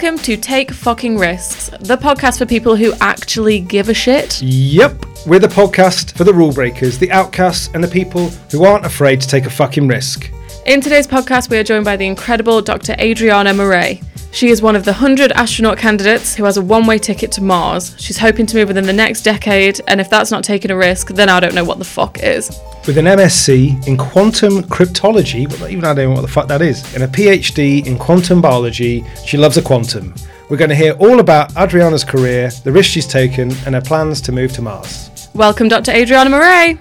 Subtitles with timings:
[0.00, 4.40] Welcome to Take Fucking Risks, the podcast for people who actually give a shit.
[4.40, 8.86] Yep, we're the podcast for the rule breakers, the outcasts, and the people who aren't
[8.86, 10.30] afraid to take a fucking risk.
[10.66, 12.94] In today's podcast, we are joined by the incredible Dr.
[13.00, 14.00] Adriana Marais.
[14.30, 17.42] She is one of the 100 astronaut candidates who has a one way ticket to
[17.42, 17.94] Mars.
[17.98, 21.08] She's hoping to move within the next decade, and if that's not taking a risk,
[21.08, 22.48] then I don't know what the fuck is.
[22.86, 26.62] With an MSc in quantum cryptology, well, even I don't know what the fuck that
[26.62, 30.14] is, and a PhD in quantum biology, she loves a quantum.
[30.50, 34.20] We're going to hear all about Adriana's career, the risk she's taken, and her plans
[34.22, 35.28] to move to Mars.
[35.34, 35.92] Welcome, Dr.
[35.92, 36.78] Adriana Marais.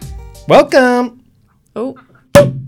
[0.47, 1.23] Welcome!
[1.75, 1.97] Oh,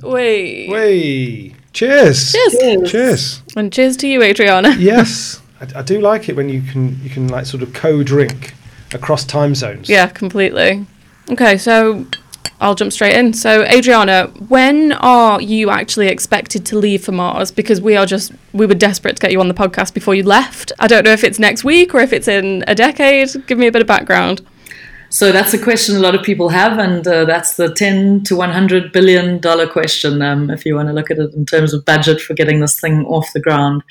[0.01, 0.69] wait.
[0.69, 1.55] Way!
[1.79, 2.33] Cheers!
[2.33, 2.91] Cheers.
[2.91, 3.43] Cheers!
[3.55, 4.75] And cheers to you, Adriana.
[4.77, 8.53] Yes, I, I do like it when you can you can like sort of co-drink
[8.93, 9.87] across time zones.
[9.87, 10.85] Yeah, completely.
[11.31, 12.05] Okay, so
[12.59, 13.31] I'll jump straight in.
[13.31, 17.49] So, Adriana, when are you actually expected to leave for Mars?
[17.49, 20.23] Because we are just, we were desperate to get you on the podcast before you
[20.23, 20.73] left.
[20.79, 23.29] I don't know if it's next week or if it's in a decade.
[23.47, 24.45] Give me a bit of background.
[25.11, 28.35] So that's a question a lot of people have, and uh, that's the 10 to
[28.35, 30.21] 100 billion dollar question.
[30.21, 32.79] Um, if you want to look at it in terms of budget for getting this
[32.79, 33.83] thing off the ground,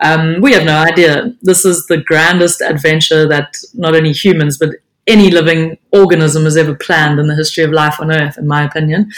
[0.00, 1.34] um, we have no idea.
[1.42, 4.70] This is the grandest adventure that not only humans but
[5.06, 8.64] any living organism has ever planned in the history of life on Earth, in my
[8.64, 9.10] opinion.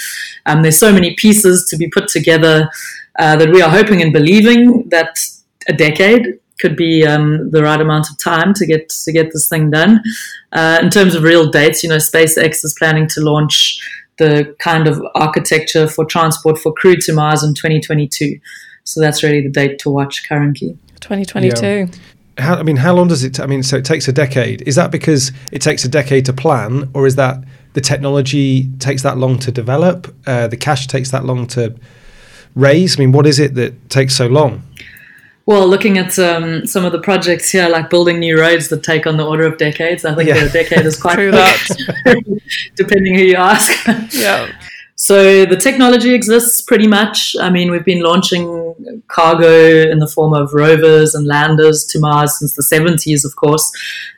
[0.46, 2.68] Um, there's so many pieces to be put together
[3.18, 5.18] uh, that we are hoping and believing that
[5.68, 9.48] a decade could be um, the right amount of time to get to get this
[9.48, 10.02] thing done.
[10.52, 13.80] Uh, in terms of real dates, you know, SpaceX is planning to launch
[14.18, 18.38] the kind of architecture for transport for crew to Mars in 2022.
[18.84, 20.78] So that's really the date to watch currently.
[21.00, 21.66] 2022.
[21.66, 21.86] Yeah.
[22.38, 23.34] How, I mean, how long does it?
[23.34, 24.62] T- I mean, so it takes a decade.
[24.62, 27.42] Is that because it takes a decade to plan, or is that
[27.74, 30.14] the technology takes that long to develop?
[30.26, 31.76] Uh, the cash takes that long to
[32.54, 32.98] raise.
[32.98, 34.62] I mean, what is it that takes so long?
[35.46, 39.06] Well, looking at um, some of the projects here, like building new roads that take
[39.06, 40.44] on the order of decades, I think Yeah.
[40.44, 42.24] a decade is quite True quick,
[42.76, 43.70] depending who you ask.
[44.14, 44.50] Yeah.
[44.96, 47.34] So the technology exists pretty much.
[47.40, 52.38] I mean, we've been launching cargo in the form of rovers and landers to Mars
[52.38, 53.70] since the 70s, of course.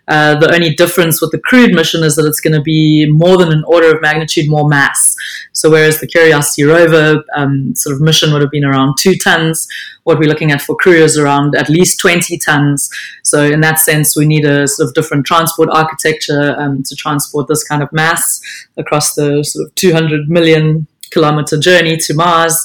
[0.08, 3.36] Uh, the only difference with the crewed mission is that it's going to be more
[3.36, 5.16] than an order of magnitude more mass.
[5.52, 9.66] So whereas the Curiosity rover um, sort of mission would have been around two tons,
[10.04, 12.88] what we're looking at for crew is around at least 20 tons.
[13.24, 17.48] So in that sense, we need a sort of different transport architecture um, to transport
[17.48, 18.40] this kind of mass
[18.76, 22.64] across the sort of 200 million kilometer journey to Mars.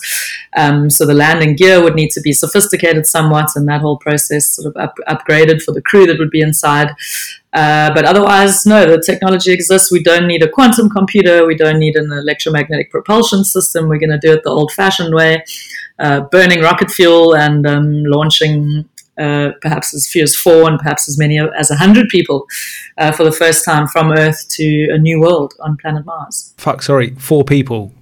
[0.55, 4.47] Um, so the landing gear would need to be sophisticated somewhat, and that whole process
[4.47, 6.89] sort of up, upgraded for the crew that would be inside.
[7.53, 9.91] Uh, but otherwise, no, the technology exists.
[9.91, 11.45] We don't need a quantum computer.
[11.45, 13.89] We don't need an electromagnetic propulsion system.
[13.89, 15.43] We're going to do it the old-fashioned way,
[15.99, 18.85] uh, burning rocket fuel and um, launching
[19.17, 22.47] uh, perhaps as few as four and perhaps as many as a hundred people
[22.97, 26.53] uh, for the first time from Earth to a new world on planet Mars.
[26.57, 27.93] Fuck, sorry, four people.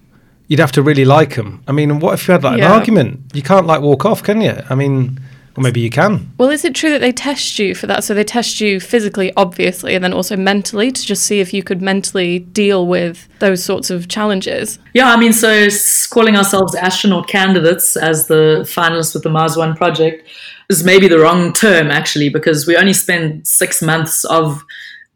[0.50, 1.64] You'd have to really like them.
[1.68, 2.66] I mean, what if you had like Yeah.
[2.66, 3.22] an argument?
[3.34, 4.56] You can't like walk off, can you?
[4.70, 5.20] I mean,
[5.56, 6.32] or maybe you can.
[6.38, 8.04] Well, is it true that they test you for that?
[8.04, 11.64] So they test you physically, obviously, and then also mentally to just see if you
[11.64, 14.80] could mentally deal with those sorts of challenges.
[14.94, 19.56] Yeah, I mean, so s- calling ourselves astronaut candidates as the finalists with the Mars
[19.58, 20.28] One project
[20.70, 24.64] is maybe the wrong term, actually, because we only spend six months of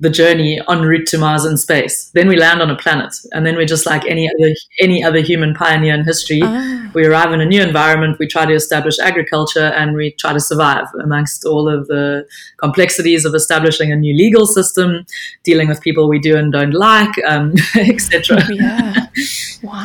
[0.03, 2.11] the journey en route to Mars in space.
[2.13, 5.19] Then we land on a planet, and then we're just like any other any other
[5.19, 6.41] human pioneer in history.
[6.93, 8.19] We arrive in a new environment.
[8.19, 12.27] We try to establish agriculture, and we try to survive amongst all of the
[12.57, 15.05] complexities of establishing a new legal system,
[15.43, 18.41] dealing with people we do and don't like, um, etc.
[18.51, 19.07] Yeah.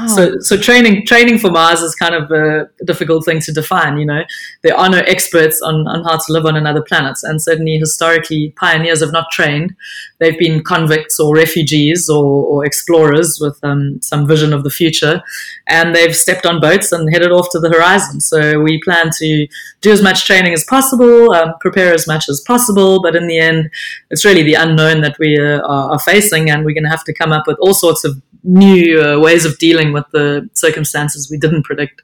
[0.09, 3.99] So, so training training for Mars is kind of a difficult thing to define.
[3.99, 4.23] You know,
[4.63, 8.53] there are no experts on, on how to live on another planet, and certainly historically,
[8.57, 9.75] pioneers have not trained.
[10.19, 15.23] They've been convicts or refugees or, or explorers with um, some vision of the future,
[15.69, 18.21] and they've stepped on boats and headed off to the horizon.
[18.21, 19.47] So we plan to
[19.81, 23.39] do as much training as possible, um, prepare as much as possible, but in the
[23.39, 23.71] end,
[24.11, 27.05] it's really the unknown that we uh, are, are facing, and we're going to have
[27.05, 31.29] to come up with all sorts of new uh, ways of dealing with the circumstances
[31.31, 32.01] we didn't predict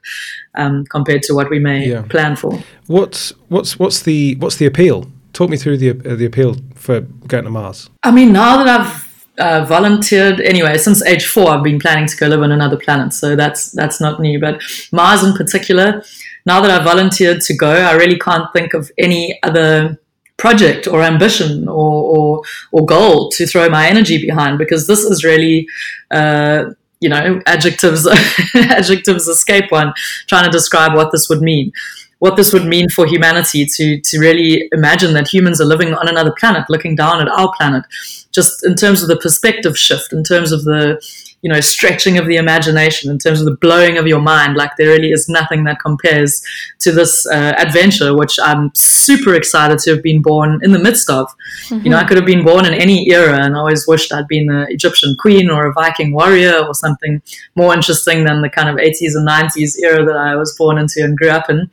[0.55, 2.03] um, compared to what we may Yeah.
[2.03, 2.51] plan for.
[2.87, 5.07] What's what's what's the what's the appeal?
[5.33, 7.89] Talk me through the uh, the appeal for going to Mars.
[8.03, 8.93] I mean, now that I've
[9.37, 13.11] uh, volunteered anyway since age four, I've been planning to go live on another planet,
[13.13, 14.39] so that's that's not new.
[14.39, 14.61] But
[14.91, 16.03] Mars in particular,
[16.45, 19.97] now that I've volunteered to go, I really can't think of any other
[20.37, 22.41] project or ambition or, or,
[22.71, 25.67] or goal to throw my energy behind because this is really,
[26.11, 26.65] uh,
[26.99, 28.07] you know, adjectives,
[28.55, 29.93] adjectives escape one
[30.27, 31.71] trying to describe what this would mean.
[32.19, 36.07] what this would mean for humanity to to really imagine that humans are living on
[36.07, 37.83] another planet, looking down at our planet,
[38.31, 40.99] just in terms of the perspective shift, in terms of the
[41.45, 44.57] you know stretching of the imagination, in terms of the blowing of your mind.
[44.57, 46.41] Like there really is nothing that compares
[46.79, 51.07] to this uh, adventure, which I'm super excited to have been born in the midst
[51.07, 51.27] of.
[51.67, 51.85] Mm-hmm.
[51.85, 54.27] You know, I could have been born in any era, and I always wished I'd
[54.27, 57.21] been an Egyptian queen or a Viking warrior or something
[57.53, 61.03] more interesting than the kind of 80s and 90s era that I was born into
[61.03, 61.69] and grew up in.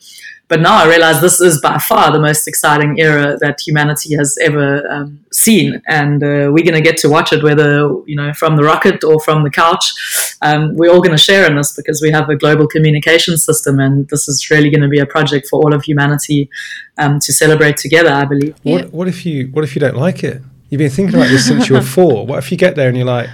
[0.52, 4.36] But now I realize this is by far the most exciting era that humanity has
[4.42, 8.34] ever um, seen, and uh, we're going to get to watch it whether you know
[8.34, 9.94] from the rocket or from the couch.
[10.42, 13.80] Um, we're all going to share in this because we have a global communication system,
[13.80, 16.50] and this is really going to be a project for all of humanity
[16.98, 18.10] um, to celebrate together.
[18.10, 18.54] I believe.
[18.62, 18.90] What, yeah.
[18.90, 20.42] what if you What if you don't like it?
[20.68, 22.26] You've been thinking about this since you were four.
[22.26, 23.30] What if you get there and you're like,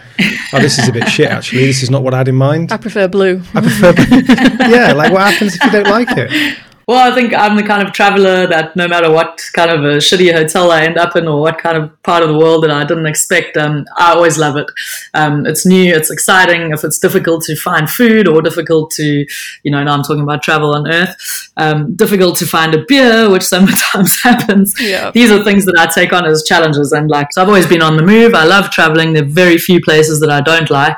[0.53, 1.67] oh, this is a bit shit, actually.
[1.67, 2.73] This is not what I had in mind.
[2.73, 3.43] I prefer blue.
[3.55, 4.06] I prefer blue.
[4.69, 6.59] yeah, like what happens if you don't like it?
[6.88, 9.99] Well, I think I'm the kind of traveler that no matter what kind of a
[9.99, 12.70] shitty hotel I end up in or what kind of part of the world that
[12.70, 14.70] I didn't expect, um, I always love it.
[15.12, 16.73] Um, it's new, it's exciting.
[16.73, 19.26] If it's difficult to find food or difficult to,
[19.64, 23.29] you know, now I'm talking about travel on Earth, um, difficult to find a beer,
[23.29, 24.75] which sometimes happens.
[24.81, 25.11] Yeah.
[25.11, 26.93] These are things that I take on as challenges.
[26.93, 28.32] And like, so I've always been on the move.
[28.32, 29.12] I love traveling.
[29.12, 30.96] There are very few places that I don't like.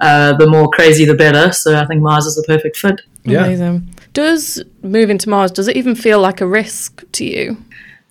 [0.00, 1.52] Uh, the more crazy, the better.
[1.52, 3.02] So I think Mars is the perfect fit.
[3.22, 3.44] Yeah.
[3.44, 7.58] Amazing does moving to Mars, does it even feel like a risk to you?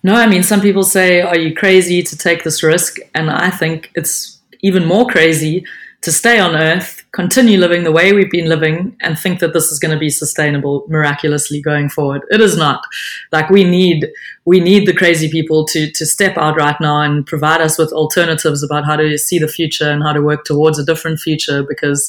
[0.04, 2.98] No, I mean, some people say, Are you crazy to take this risk?
[3.16, 5.66] And I think it's even more crazy
[6.06, 9.72] to stay on Earth, continue living the way we've been living, and think that this
[9.72, 12.22] is going to be sustainable miraculously going forward.
[12.30, 12.80] It is not.
[13.32, 14.06] Like we need
[14.44, 17.92] we need the crazy people to to step out right now and provide us with
[17.92, 21.64] alternatives about how to see the future and how to work towards a different future.
[21.64, 22.08] Because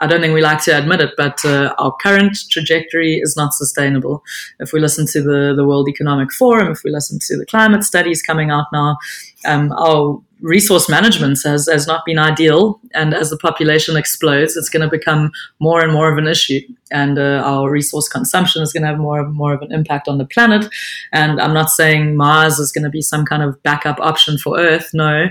[0.00, 3.54] I don't think we like to admit it, but uh, our current trajectory is not
[3.54, 4.24] sustainable.
[4.58, 7.84] If we listen to the the World Economic Forum, if we listen to the climate
[7.84, 8.98] studies coming out now,
[9.44, 12.80] um, our resource management has, has not been ideal.
[12.94, 16.60] And as the population explodes, it's going to become more and more of an issue.
[16.90, 20.08] And uh, our resource consumption is going to have more and more of an impact
[20.08, 20.66] on the planet.
[21.12, 24.58] And I'm not saying Mars is going to be some kind of backup option for
[24.58, 24.90] Earth.
[24.92, 25.28] No.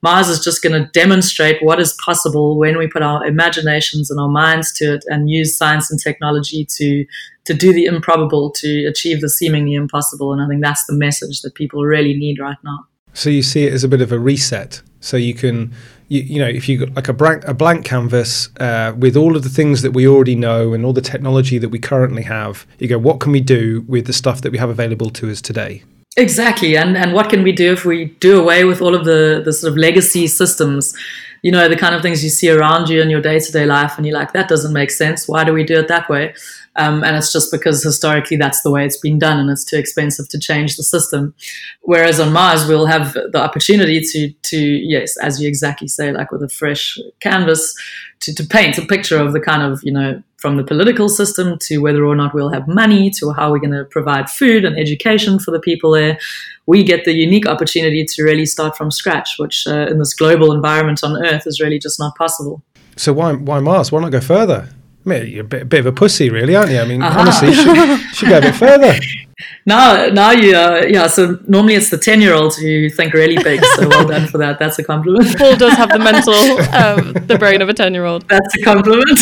[0.00, 4.20] Mars is just going to demonstrate what is possible when we put our imaginations and
[4.20, 7.04] our minds to it and use science and technology to
[7.46, 10.34] to do the improbable to achieve the seemingly impossible.
[10.34, 12.86] And I think that's the message that people really need right now.
[13.14, 14.82] So you see it as a bit of a reset.
[15.00, 15.72] So you can,
[16.08, 19.36] you, you know, if you got like a blank a blank canvas uh, with all
[19.36, 22.66] of the things that we already know and all the technology that we currently have,
[22.78, 25.40] you go, what can we do with the stuff that we have available to us
[25.40, 25.82] today?
[26.16, 29.40] Exactly, and and what can we do if we do away with all of the
[29.44, 30.92] the sort of legacy systems?
[31.42, 33.66] You know, the kind of things you see around you in your day to day
[33.66, 35.28] life, and you're like, that doesn't make sense.
[35.28, 36.34] Why do we do it that way?
[36.78, 39.76] Um, and it's just because historically that's the way it's been done and it's too
[39.76, 41.34] expensive to change the system.
[41.82, 46.30] Whereas on Mars, we'll have the opportunity to, to yes, as you exactly say, like
[46.30, 47.74] with a fresh canvas,
[48.20, 51.58] to, to paint a picture of the kind of, you know, from the political system
[51.58, 54.78] to whether or not we'll have money to how we're going to provide food and
[54.78, 56.16] education for the people there.
[56.66, 60.52] We get the unique opportunity to really start from scratch, which uh, in this global
[60.52, 62.62] environment on Earth is really just not possible.
[62.96, 63.90] So why why Mars?
[63.90, 64.68] Why not go further?
[65.06, 66.78] I mean, you're a bit, a bit of a pussy, really, aren't you?
[66.78, 67.20] I mean, uh-huh.
[67.20, 68.94] honestly, you should, should go a bit further.
[69.66, 71.06] Now, now you, uh, yeah.
[71.06, 73.62] So normally it's the ten-year-olds who think really big.
[73.76, 74.58] So well done for that.
[74.58, 75.36] That's a compliment.
[75.38, 76.34] Paul does have the mental,
[76.74, 78.28] um, the brain of a ten-year-old.
[78.28, 79.20] That's a compliment.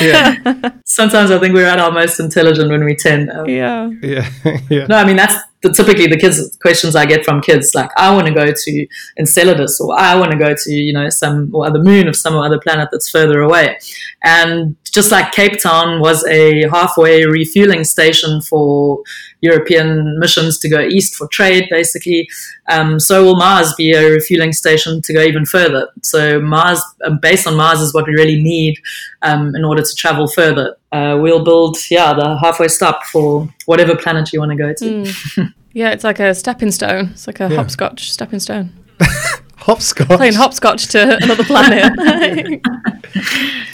[0.00, 0.70] yeah.
[0.84, 3.28] Sometimes I think we're at our most intelligent when we're ten.
[3.30, 3.90] Um, yeah.
[4.02, 4.30] Yeah.
[4.70, 4.86] yeah.
[4.86, 5.34] No, I mean that's
[5.66, 8.86] the, typically the kids questions I get from kids like I want to go to
[9.18, 12.36] Enceladus or I want to go to you know some or other moon of some
[12.36, 13.78] other planet that's further away,
[14.22, 19.02] and just like Cape Town was a halfway refueling station for
[19.40, 22.28] European missions to go east for trade, basically.
[22.70, 25.88] Um, so will Mars be a refueling station to go even further.
[26.02, 28.78] So Mars, um, based on Mars, is what we really need
[29.22, 30.76] um, in order to travel further.
[30.92, 34.84] Uh, we'll build, yeah, the halfway stop for whatever planet you want to go to.
[34.84, 35.54] Mm.
[35.72, 37.10] yeah, it's like a stepping stone.
[37.12, 37.56] It's like a yeah.
[37.56, 38.72] hopscotch stepping stone.
[39.56, 40.08] hopscotch.
[40.08, 41.92] Playing hopscotch to another planet.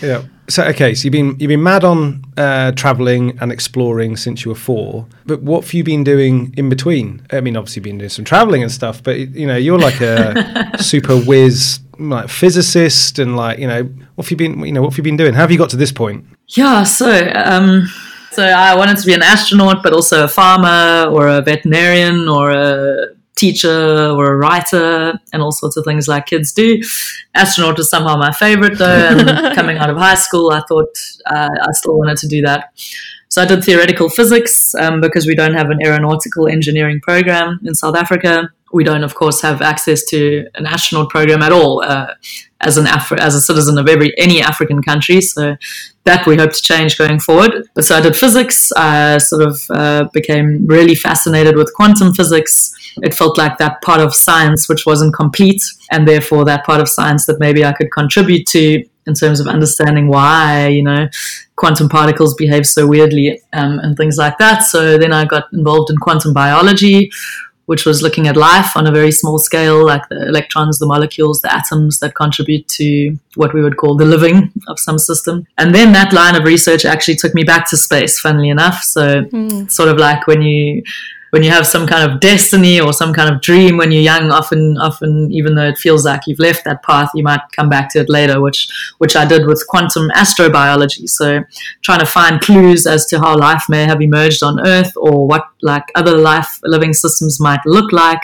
[0.03, 0.23] yeah.
[0.53, 4.51] So okay, so you've been you've been mad on uh, traveling and exploring since you
[4.51, 5.07] were four.
[5.25, 7.27] But what have you been doing in between?
[7.31, 9.03] I mean, obviously, you've been doing some traveling and stuff.
[9.03, 14.27] But you know, you're like a super whiz like physicist and like you know, what
[14.27, 15.33] have you been you know what have you been doing?
[15.33, 16.27] How have you got to this point?
[16.49, 16.85] Yeah.
[16.85, 17.33] So.
[17.35, 17.89] Um
[18.31, 22.51] so I wanted to be an astronaut, but also a farmer or a veterinarian or
[22.51, 26.81] a teacher or a writer and all sorts of things like kids do.
[27.35, 29.09] Astronaut was somehow my favorite though.
[29.09, 30.95] And coming out of high school, I thought
[31.27, 32.73] uh, I still wanted to do that.
[33.29, 37.75] So I did theoretical physics um, because we don't have an aeronautical engineering program in
[37.75, 38.51] South Africa.
[38.75, 42.09] We don't, of course, have access to an astronaut program at all uh,
[42.61, 45.23] as an Afri- as a citizen of every any African country.
[45.23, 45.57] So
[46.05, 47.69] that we hope to change going forward.
[47.81, 48.71] So I did physics.
[48.73, 52.75] I sort of uh, became really fascinated with quantum physics.
[53.03, 56.89] It felt like that part of science which wasn't complete, and therefore that part of
[56.89, 61.09] science that maybe I could contribute to in terms of understanding why you know
[61.57, 64.63] quantum particles behave so weirdly um, and things like that.
[64.63, 67.11] So then I got involved in quantum biology,
[67.67, 71.41] which was looking at life on a very small scale, like the electrons, the molecules,
[71.41, 75.47] the atoms that contribute to what we would call the living of some system.
[75.59, 78.83] And then that line of research actually took me back to space, funnily enough.
[78.83, 79.71] So, mm.
[79.71, 80.83] sort of like when you
[81.33, 84.31] when you have some kind of destiny or some kind of dream when you're young,
[84.31, 87.89] often, often, even though it feels like you've left that path, you might come back
[87.89, 91.09] to it later, which, which I did with quantum astrobiology.
[91.09, 91.43] So
[91.81, 95.45] trying to find clues as to how life may have emerged on Earth or what
[95.63, 98.21] like other life living systems might look like.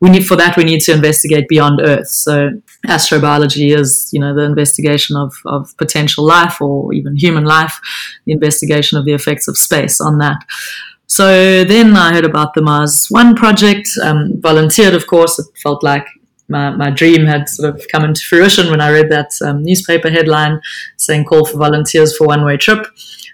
[0.00, 2.08] We need for that we need to investigate beyond Earth.
[2.08, 2.50] So
[2.86, 7.78] astrobiology is you know the investigation of, of potential life or even human life,
[8.24, 10.38] the investigation of the effects of space on that.
[11.08, 15.38] So then I heard about the Mars One project, um, volunteered, of course.
[15.38, 16.06] It felt like
[16.48, 20.10] my, my dream had sort of come into fruition when I read that um, newspaper
[20.10, 20.60] headline
[20.96, 22.86] saying call for volunteers for one way trip.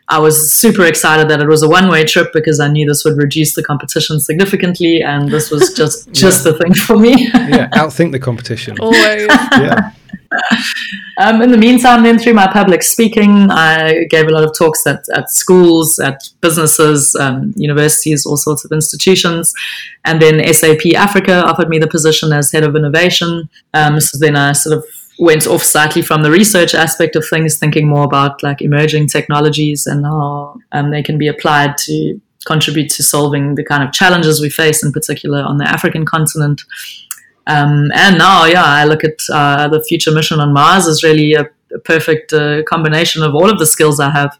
[0.08, 3.04] I was super excited that it was a one way trip because I knew this
[3.04, 6.52] would reduce the competition significantly, and this was just just yeah.
[6.52, 7.24] the thing for me.
[7.34, 8.76] yeah, outthink the competition.
[8.78, 9.26] Always.
[9.28, 9.92] yeah.
[11.16, 14.84] Um, in the meantime, then through my public speaking, I gave a lot of talks
[14.86, 19.54] at, at schools, at businesses, um, universities, all sorts of institutions.
[20.04, 23.48] And then SAP Africa offered me the position as head of innovation.
[23.74, 24.84] Um, so then I sort of
[25.18, 29.86] went off slightly from the research aspect of things, thinking more about like emerging technologies
[29.86, 34.40] and how um, they can be applied to contribute to solving the kind of challenges
[34.40, 36.62] we face, in particular on the African continent.
[37.46, 41.34] Um, and now, yeah, I look at uh, the future mission on Mars as really
[41.34, 44.36] a, a perfect uh, combination of all of the skills I have,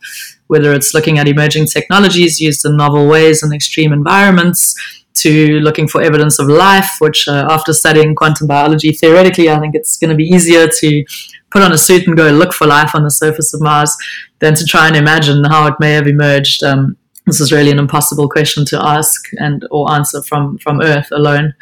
[0.46, 4.75] whether it's looking at emerging technologies used in novel ways in extreme environments,
[5.14, 9.75] to looking for evidence of life, which uh, after studying quantum biology theoretically, I think
[9.75, 11.04] it's going to be easier to
[11.50, 13.96] put on a suit and go look for life on the surface of Mars
[14.40, 16.64] than to try and imagine how it may have emerged.
[16.64, 16.96] Um,
[17.26, 21.54] this is really an impossible question to ask and or answer from from Earth alone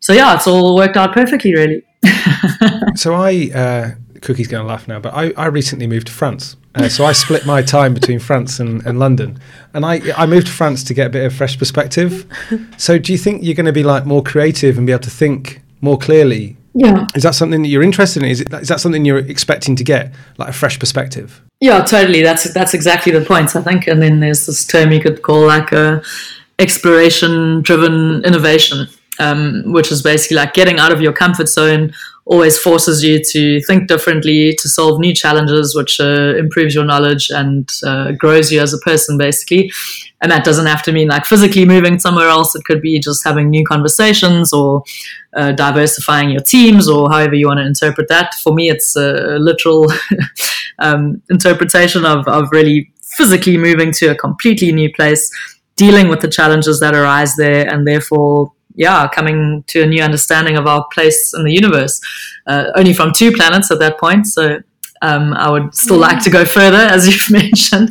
[0.00, 1.84] so yeah, it's all worked out perfectly, really.
[2.94, 3.90] so I, uh,
[4.20, 6.56] Cookie's going to laugh now, but I, I recently moved to France.
[6.74, 9.40] Uh, so I split my time between France and, and London,
[9.74, 12.26] and I I moved to France to get a bit of fresh perspective.
[12.76, 15.10] So do you think you're going to be like more creative and be able to
[15.10, 16.56] think more clearly?
[16.74, 17.08] Yeah.
[17.16, 18.28] Is that something that you're interested in?
[18.28, 21.42] Is, it, is that something you're expecting to get, like a fresh perspective?
[21.58, 22.22] Yeah, totally.
[22.22, 23.88] That's that's exactly the point, I think.
[23.88, 26.02] And then there's this term you could call like a
[26.60, 28.86] exploration-driven innovation
[29.20, 31.92] um, which is basically like getting out of your comfort zone
[32.30, 37.28] always forces you to think differently, to solve new challenges, which uh, improves your knowledge
[37.30, 39.70] and uh, grows you as a person, basically.
[40.20, 42.54] And that doesn't have to mean like physically moving somewhere else.
[42.54, 44.84] It could be just having new conversations or
[45.34, 48.34] uh, diversifying your teams or however you want to interpret that.
[48.34, 49.86] For me, it's a literal
[50.78, 55.30] um, interpretation of, of really physically moving to a completely new place,
[55.74, 60.56] dealing with the challenges that arise there, and therefore yeah, coming to a new understanding
[60.56, 62.00] of our place in the universe.
[62.46, 64.58] Uh, only from two planets at that point, so
[65.02, 66.06] um, I would still yeah.
[66.06, 67.88] like to go further, as you've mentioned.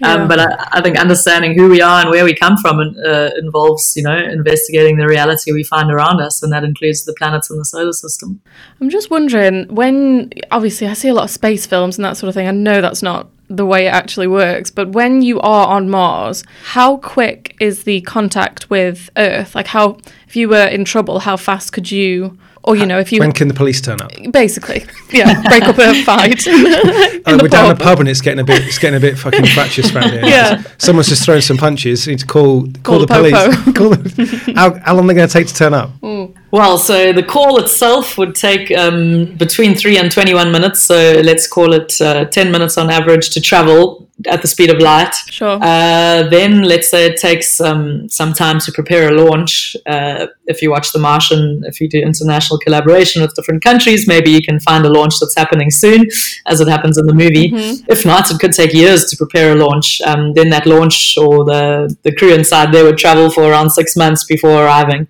[0.00, 0.26] Um, yeah.
[0.28, 3.96] But I, I, think understanding who we are and where we come from uh, involves,
[3.96, 7.58] you know, investigating the reality we find around us, and that includes the planets in
[7.58, 8.40] the solar system.
[8.80, 12.28] I'm just wondering when, obviously, I see a lot of space films and that sort
[12.28, 12.46] of thing.
[12.46, 14.70] I know that's not the way it actually works.
[14.70, 19.54] But when you are on Mars, how quick is the contact with Earth?
[19.54, 23.12] Like, how, if you were in trouble, how fast could you, or you know, if
[23.12, 24.12] you when can the police turn up?
[24.30, 26.42] Basically, yeah, break up a fight.
[26.46, 29.46] oh, we're down a pub and it's getting a bit, it's getting a bit fucking
[29.46, 30.24] fractious around here.
[30.24, 32.06] Yeah, someone's just throwing some punches.
[32.06, 34.46] You need to call call, call the, the police.
[34.46, 35.90] call how, how long are they going to take to turn up?
[36.00, 36.36] Mm.
[36.50, 40.80] Well, so the call itself would take um, between three and 21 minutes.
[40.80, 44.78] So let's call it uh, 10 minutes on average to travel at the speed of
[44.78, 45.14] light.
[45.30, 45.58] Sure.
[45.62, 49.76] Uh, then let's say it takes um, some time to prepare a launch.
[49.86, 54.30] Uh, if you watch The Martian, if you do international collaboration with different countries, maybe
[54.30, 56.06] you can find a launch that's happening soon,
[56.46, 57.50] as it happens in the movie.
[57.50, 57.84] Mm-hmm.
[57.88, 60.00] If not, it could take years to prepare a launch.
[60.00, 63.96] Um, then that launch or the, the crew inside there would travel for around six
[63.96, 65.06] months before arriving.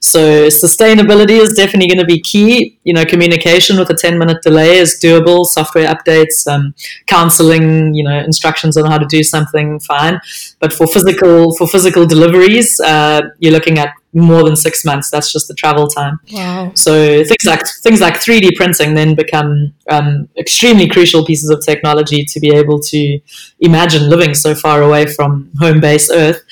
[0.00, 2.78] So sustainability is definitely going to be key.
[2.84, 6.74] You know, communication with a 10 minute delay is doable, software updates, um,
[7.06, 10.20] counseling, you know, instructions instructions on how to do something, fine.
[10.60, 15.10] But for physical for physical deliveries, uh, you're looking at more than six months.
[15.10, 16.20] That's just the travel time.
[16.32, 16.72] Wow.
[16.74, 22.24] So things like things like 3D printing then become um, extremely crucial pieces of technology
[22.24, 23.20] to be able to
[23.60, 26.42] imagine living so far away from home base Earth.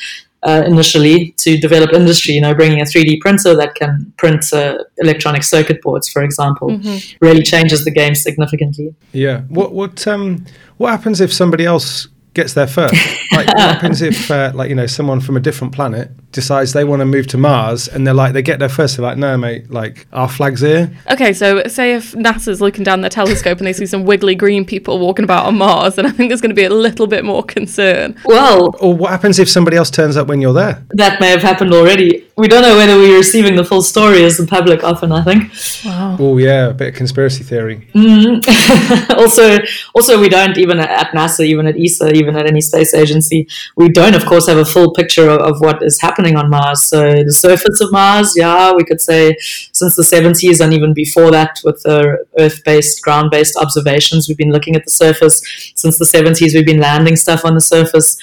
[0.42, 4.78] Uh, initially, to develop industry, you know, bringing a 3D printer that can print uh,
[4.97, 6.80] electronic circuit boards, for example,
[7.20, 8.94] really changes the game significantly.
[9.12, 9.42] Yeah.
[9.49, 10.47] What what um
[10.78, 12.94] what happens if somebody else gets there first?
[13.32, 16.84] Like what happens if uh, like you know someone from a different planet decides they
[16.84, 19.37] want to move to Mars and they're like they get there first they're like no
[19.37, 20.90] mate like our flag's here.
[21.10, 24.64] Okay, so say if NASA's looking down their telescope and they see some wiggly green
[24.64, 27.25] people walking about on Mars, then I think there's going to be a little bit
[27.25, 28.16] more concern.
[28.25, 30.84] Well, Or what happens if somebody else turns up when you're there?
[30.94, 32.26] that may have happened already.
[32.37, 35.52] We don't know whether we're receiving the full story as the public often, I think.
[35.84, 36.16] Wow.
[36.18, 37.88] Oh yeah, a bit of conspiracy theory.
[37.94, 39.12] Mm-hmm.
[39.18, 39.58] also,
[39.94, 43.88] also we don't even at NASA, even at ESA, even at any space agency, we
[43.88, 46.88] don't, of course, have a full picture of, of what is happening on Mars.
[46.88, 49.36] So the surface of Mars, yeah, we could say
[49.72, 54.76] since the 70s and even before that, with the Earth-based, ground-based observations, we've been looking
[54.76, 55.42] at the surface.
[55.74, 58.16] Since the 70s, we've been landing stuff on the surface.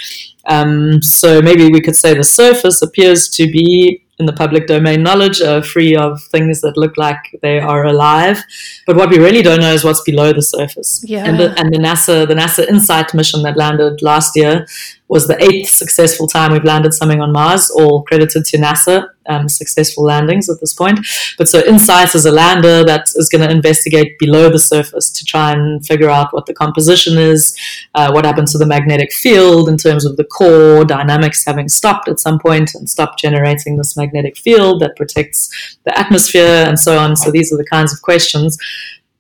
[0.45, 5.03] Um, so maybe we could say the surface appears to be in the public domain
[5.03, 8.43] knowledge, uh, free of things that look like they are alive.
[8.87, 11.03] But what we really don't know is what's below the surface.
[11.05, 11.25] Yeah.
[11.25, 14.65] And the, and the NASA the NASA InSight mission that landed last year
[15.07, 19.09] was the eighth successful time we've landed something on Mars, all credited to NASA.
[19.29, 21.05] Um, successful landings at this point.
[21.37, 25.25] But so InSight is a lander that is going to investigate below the surface to
[25.25, 27.53] try and figure out what the composition is,
[27.93, 32.07] uh, what happened to the magnetic field in terms of the core dynamics having stopped
[32.07, 34.06] at some point and stopped generating this magnetic
[34.37, 37.15] field that protects the atmosphere and so on.
[37.15, 38.57] So these are the kinds of questions.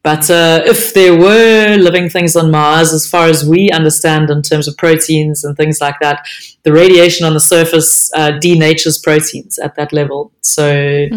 [0.03, 4.41] But uh, if there were living things on Mars, as far as we understand in
[4.41, 6.25] terms of proteins and things like that,
[6.63, 10.31] the radiation on the surface uh, denatures proteins at that level.
[10.41, 11.07] So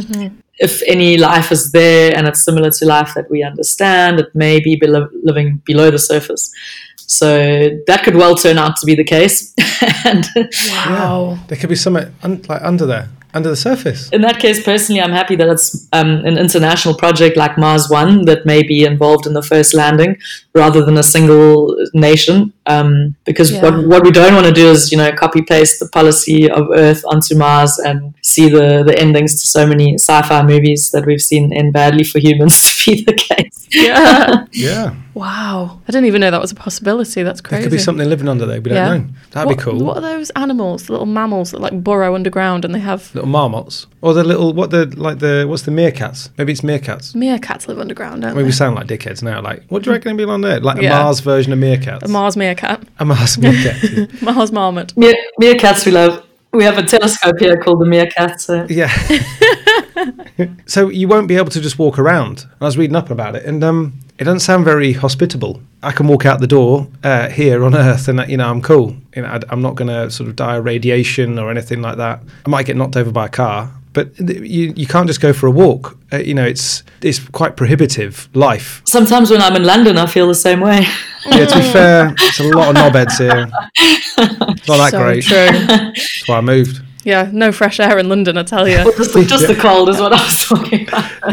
[0.58, 4.58] if any life is there and it's similar to life that we understand, it may
[4.60, 6.52] be belo- living below the surface.
[6.96, 9.54] So that could well turn out to be the case.
[10.04, 10.28] and
[10.68, 11.38] Wow.
[11.48, 14.08] There could be something un- like under there, under the surface.
[14.10, 18.24] in that case, personally, I'm happy that it's um, an international project like Mars One
[18.24, 20.16] that may be involved in the first landing
[20.54, 22.52] rather than a single nation.
[22.66, 23.62] Um, because Yeah.
[23.62, 26.66] what, what we don't want to do is, you know, copy paste the policy of
[26.74, 31.04] Earth onto Mars and see the, the endings to so many sci fi movies that
[31.06, 33.68] we've seen end badly for humans to be the case.
[33.72, 34.44] Yeah.
[34.52, 34.94] Yeah.
[35.14, 35.80] wow.
[35.86, 37.22] I didn't even know that was a possibility.
[37.22, 37.62] That's crazy.
[37.62, 38.60] There could be something living under there.
[38.60, 38.96] We don't Yeah.
[38.98, 39.06] know.
[39.30, 39.84] That'd what, be cool.
[39.84, 43.32] What are those animals, the little mammals that like burrow underground and they have Little
[43.32, 46.30] marmots, or the little what the like the what's the meerkats?
[46.38, 47.14] Maybe it's meerkats.
[47.14, 48.46] meerkats live underground, don't I mean, they?
[48.46, 49.42] we sound like dickheads now.
[49.42, 50.58] Like, what do you reckon it'd be on there?
[50.58, 50.98] Like Yeah.
[51.00, 52.02] a Mars version of meerkats.
[52.04, 53.76] A Mars meerkat, A Mars meerkat.
[54.22, 54.96] Mars marmot.
[54.96, 56.24] Mere, meerkats we love.
[56.54, 58.40] We have a telescope here called the meerkat.
[58.40, 58.66] So.
[58.70, 58.88] yeah.
[60.66, 62.46] so you won't be able to just walk around.
[62.58, 65.60] I was reading up about it, and um, it doesn't sound very hospitable.
[65.82, 68.62] I can walk out the door uh, here on Earth, and uh, you know I'm
[68.62, 68.96] cool.
[69.14, 71.96] You know, I, I'm not going to sort of die of radiation or anything like
[71.96, 72.22] that.
[72.46, 75.32] I might get knocked over by a car, but th- you you can't just go
[75.32, 75.98] for a walk.
[76.12, 78.82] Uh, you know, it's it's quite prohibitive life.
[78.86, 80.86] Sometimes when I'm in London, I feel the same way.
[81.26, 83.50] Yeah, to be fair, it's a lot of knobheads here.
[83.76, 84.16] It's
[84.68, 85.24] not that so great.
[85.24, 85.66] true.
[85.66, 86.82] That's why I moved.
[87.04, 88.76] Yeah, no fresh air in London, I tell you.
[88.96, 91.10] just the, just the cold is what I was talking about.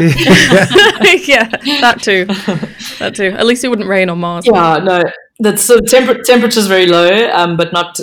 [1.28, 1.46] yeah,
[1.80, 2.24] that too.
[2.98, 3.34] That too.
[3.36, 4.46] At least it wouldn't rain on Mars.
[4.46, 5.02] Yeah, no,
[5.40, 7.98] that's so temper- temperature's very low, um, but not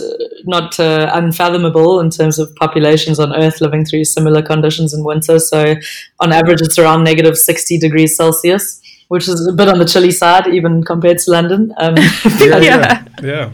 [0.46, 5.40] not uh, unfathomable in terms of populations on Earth living through similar conditions in winter.
[5.40, 5.76] So,
[6.20, 10.12] on average, it's around negative sixty degrees Celsius, which is a bit on the chilly
[10.12, 11.74] side, even compared to London.
[11.78, 11.96] Um,
[12.40, 13.04] Yeah, Yeah.
[13.22, 13.52] yeah.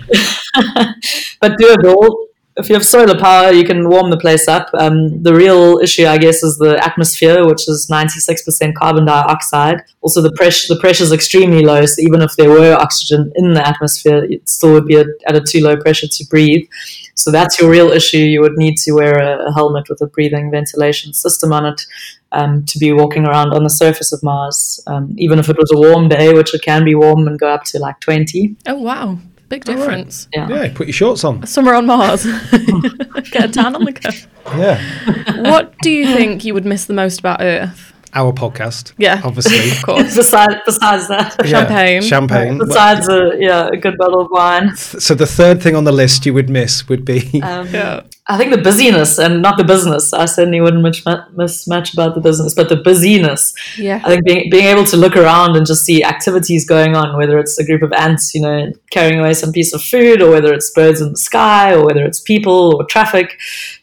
[0.56, 0.94] yeah.
[1.40, 2.28] but doable.
[2.62, 4.70] If you have solar power, you can warm the place up.
[4.78, 9.82] Um, the real issue, I guess, is the atmosphere, which is 96% carbon dioxide.
[10.02, 13.56] Also, the pressure the pressure is extremely low, so even if there were oxygen in
[13.56, 16.68] the atmosphere, it still would be at, at a too low pressure to breathe.
[17.16, 18.18] So that's your real issue.
[18.18, 21.82] You would need to wear a, a helmet with a breathing ventilation system on it
[22.32, 25.72] um, to be walking around on the surface of Mars, um, even if it was
[25.74, 28.56] a warm day, which it can be warm and go up to like 20.
[28.68, 29.18] Oh wow,
[29.52, 29.78] big right.
[29.78, 30.28] difference.
[30.34, 30.48] Yeah.
[30.48, 31.46] Yeah, put your shorts on.
[31.46, 32.26] Summer on Mars.
[33.32, 34.10] Get a tan on the go.
[34.58, 34.82] Yeah.
[35.42, 37.91] What do you think you would miss the most about Earth?
[38.14, 38.94] Our podcast.
[38.98, 39.22] Yeah.
[39.24, 39.72] Obviously.
[39.78, 40.16] of course.
[40.16, 42.02] besides, besides that, Yeah, Champagne.
[42.02, 42.58] Champagne.
[42.58, 44.76] besides a yeah a good bottle of wine.
[44.76, 48.02] So the third thing on the list you would miss would be Um, Yeah.
[48.28, 50.14] I think the busyness and not the business.
[50.14, 51.04] I certainly wouldn't much,
[51.36, 53.54] miss much about the business, but the busyness.
[53.78, 54.00] Yeah.
[54.06, 57.38] I think being, being able to look around and just see activities going on, whether
[57.40, 60.54] it's a group of ants, you know, carrying away some piece of food, or whether
[60.54, 63.38] it's birds in the sky, or whether it's people or traffic,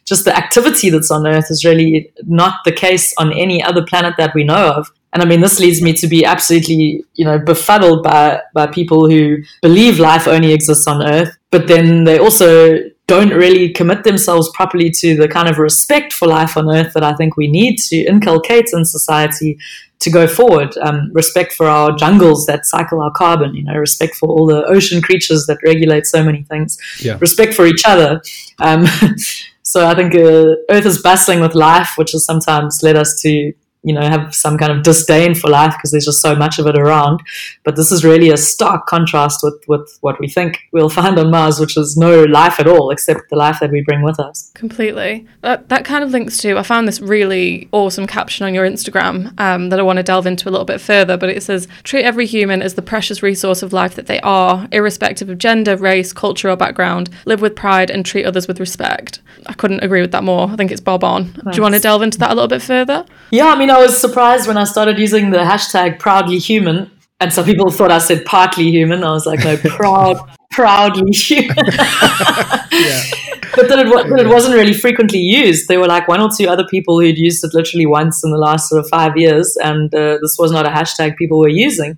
[0.09, 4.15] just the activity that's on Earth is really not the case on any other planet
[4.17, 4.91] that we know of.
[5.13, 9.09] And I mean, this leads me to be absolutely, you know, befuddled by, by people
[9.09, 14.51] who believe life only exists on Earth, but then they also don't really commit themselves
[14.53, 17.77] properly to the kind of respect for life on Earth that I think we need
[17.89, 19.57] to inculcate in society
[19.99, 20.75] to go forward.
[20.77, 24.63] Um, respect for our jungles that cycle our carbon, you know, respect for all the
[24.65, 27.17] ocean creatures that regulate so many things, Yeah.
[27.19, 28.21] respect for each other.
[28.59, 28.85] Um,
[29.69, 33.53] so I think uh, Earth is bustling with life, which has sometimes led us to,
[33.89, 36.67] you know, have some kind of disdain for life because there's just so much of
[36.67, 37.21] it around.
[37.63, 41.31] But this is really a stark contrast with, with what we think we'll find on
[41.31, 44.51] Mars, which is no life at all except the life that we bring with us.
[44.53, 45.25] Completely.
[45.41, 49.33] That, that kind of links to, I found this really awesome caption on your Instagram
[49.39, 52.03] um, that I want to delve into a little bit further, but it says, treat
[52.03, 56.13] every human as the precious resource of life that they are, irrespective of gender, race,
[56.13, 57.09] culture, or background.
[57.25, 59.19] Live with pride and treat others with respect.
[59.47, 60.47] I couldn't agree with that more.
[60.47, 61.31] I think it's bob on.
[61.31, 63.03] Do you want to delve into that a little bit further?
[63.31, 66.91] Yeah, I mean, I was surprised when I started using the hashtag proudly human.
[67.19, 69.03] And some people thought I said partly human.
[69.03, 70.17] I was like, no, proud,
[70.51, 71.57] proudly human.
[71.57, 73.03] yeah.
[73.55, 75.67] but then it, but it wasn't really frequently used.
[75.67, 78.37] There were like one or two other people who'd used it literally once in the
[78.37, 81.97] last sort of five years, and uh, this was not a hashtag people were using.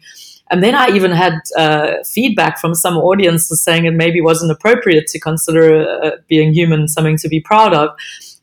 [0.50, 5.08] And then I even had uh, feedback from some audiences saying it maybe wasn't appropriate
[5.08, 7.91] to consider uh, being human something to be proud of.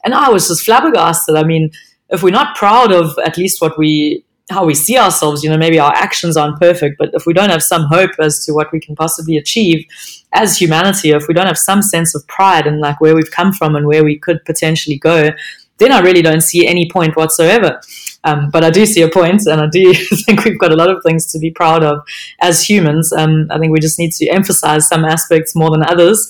[0.04, 1.36] And I was just flabbergasted.
[1.36, 1.70] I mean,
[2.10, 5.58] if we're not proud of at least what we how we see ourselves, you know,
[5.58, 8.72] maybe our actions aren't perfect, but if we don't have some hope as to what
[8.72, 9.84] we can possibly achieve
[10.32, 13.52] as humanity, if we don't have some sense of pride and like where we've come
[13.52, 15.28] from and where we could potentially go,
[15.76, 17.80] then I really don't see any point whatsoever.
[18.24, 19.94] Um, but I do see a point, and I do
[20.26, 22.00] think we've got a lot of things to be proud of
[22.40, 23.12] as humans.
[23.12, 26.28] Um, I think we just need to emphasize some aspects more than others.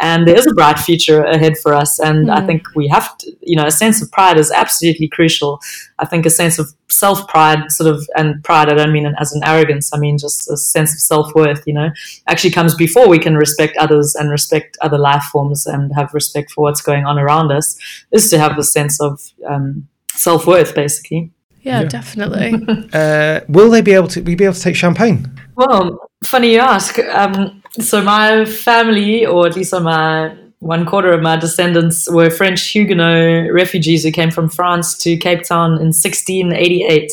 [0.00, 1.98] And there is a bright future ahead for us.
[1.98, 5.60] And I think we have to, you know, a sense of pride is absolutely crucial.
[5.98, 9.32] I think a sense of self pride, sort of, and pride, I don't mean as
[9.32, 11.90] an arrogance, I mean just a sense of self worth, you know,
[12.26, 16.50] actually comes before we can respect others and respect other life forms and have respect
[16.52, 17.78] for what's going on around us,
[18.12, 21.30] is to have the sense of um, self worth, basically.
[21.62, 21.88] Yeah, Yeah.
[21.88, 22.88] definitely.
[22.92, 24.20] Uh, will they be able to?
[24.22, 25.30] Will you be able to take champagne?
[25.56, 26.98] Well, funny you ask.
[26.98, 32.30] Um, so my family, or at least on my one quarter of my descendants, were
[32.30, 37.12] French Huguenot refugees who came from France to Cape Town in 1688,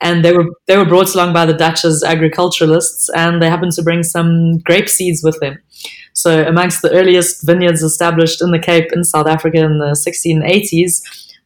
[0.00, 3.72] and they were they were brought along by the Dutch as agriculturalists, and they happened
[3.72, 5.58] to bring some grape seeds with them.
[6.14, 11.02] So amongst the earliest vineyards established in the Cape in South Africa in the 1680s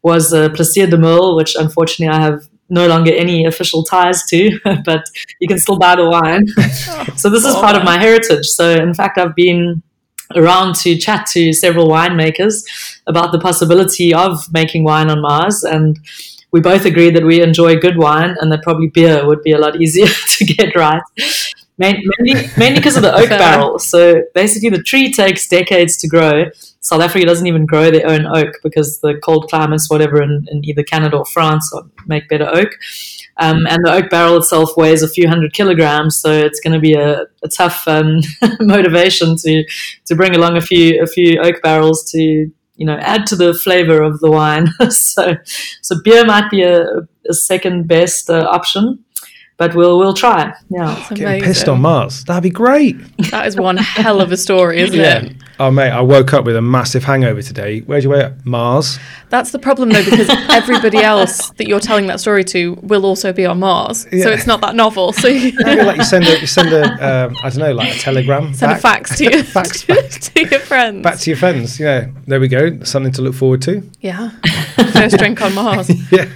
[0.06, 4.58] was uh, Plaisir de Merle, which unfortunately I have no longer any official ties to,
[4.84, 5.04] but
[5.40, 6.46] you can still buy the wine.
[7.16, 8.46] so this is part of my heritage.
[8.46, 9.82] So in fact, I've been
[10.36, 12.54] around to chat to several winemakers
[13.08, 15.98] about the possibility of making wine on Mars, and
[16.52, 19.58] we both agree that we enjoy good wine, and that probably beer would be a
[19.58, 20.06] lot easier
[20.38, 21.02] to get right.
[21.78, 23.78] Main- Mainly, mainly because of the oak barrel.
[23.78, 26.46] So basically, the tree takes decades to grow.
[26.80, 30.64] South Africa doesn't even grow their own oak because the cold climates, whatever, in, in
[30.64, 32.70] either Canada or France, or make better oak.
[33.38, 36.80] Um, and the oak barrel itself weighs a few hundred kilograms, so it's going to
[36.80, 38.20] be a, a tough um,
[38.60, 39.64] motivation to
[40.06, 43.52] to bring along a few a few oak barrels to you know add to the
[43.52, 44.68] flavor of the wine.
[44.90, 45.36] so
[45.82, 46.86] so beer might be a,
[47.28, 49.04] a second best uh, option,
[49.58, 50.52] but we'll we'll try.
[50.68, 50.98] Yeah.
[50.98, 52.24] It's Getting pissed on Mars.
[52.24, 52.96] That'd be great.
[53.30, 55.32] That is one hell of a story, isn't it?
[55.58, 57.80] Oh mate, I woke up with a massive hangover today.
[57.80, 58.44] Where'd you wake up?
[58.44, 58.98] Mars.
[59.30, 63.32] That's the problem though, because everybody else that you're telling that story to will also
[63.32, 64.06] be on Mars.
[64.12, 64.24] yeah.
[64.24, 65.14] So it's not that novel.
[65.14, 66.82] So you Maybe like you send a you send a
[67.26, 68.52] um, I don't know like a telegram.
[68.52, 71.02] send a fax to your, fax to, back, to your friends.
[71.02, 71.80] back to your friends.
[71.80, 72.82] Yeah, there we go.
[72.84, 73.82] Something to look forward to.
[74.02, 74.30] yeah.
[74.92, 75.90] First drink on Mars.
[76.12, 76.26] Yeah.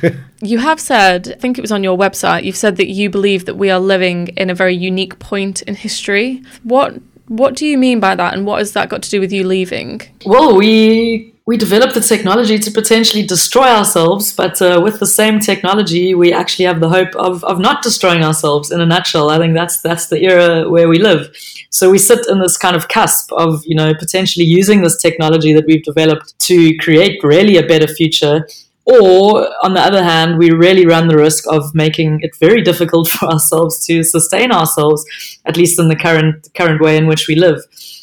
[0.42, 3.44] You have said, I think it was on your website, you've said that you believe
[3.44, 6.42] that we are living in a very unique point in history.
[6.62, 6.94] What
[7.28, 9.46] what do you mean by that and what has that got to do with you
[9.46, 10.02] leaving?
[10.26, 15.40] Well, we we developed the technology to potentially destroy ourselves, but uh, with the same
[15.40, 18.70] technology, we actually have the hope of, of not destroying ourselves.
[18.70, 21.34] In a nutshell, I think that's that's the era where we live.
[21.70, 25.52] So we sit in this kind of cusp of you know potentially using this technology
[25.52, 28.46] that we've developed to create really a better future,
[28.86, 33.08] Or, on the other hand, we really run the risk of making it very difficult
[33.08, 35.04] for ourselves to sustain ourselves,
[35.44, 37.60] at least in the current current way in which we live.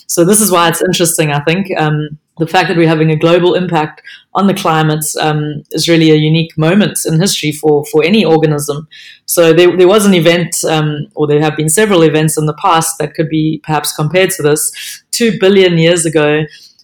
[0.07, 1.31] So this is why it's interesting.
[1.31, 4.01] I think um, the fact that we're having a global impact
[4.33, 8.87] on the climate um, is really a unique moment in history for for any organism.
[9.25, 12.53] So there, there was an event, um, or there have been several events in the
[12.53, 14.71] past that could be perhaps compared to this.
[15.11, 16.43] Two billion years ago,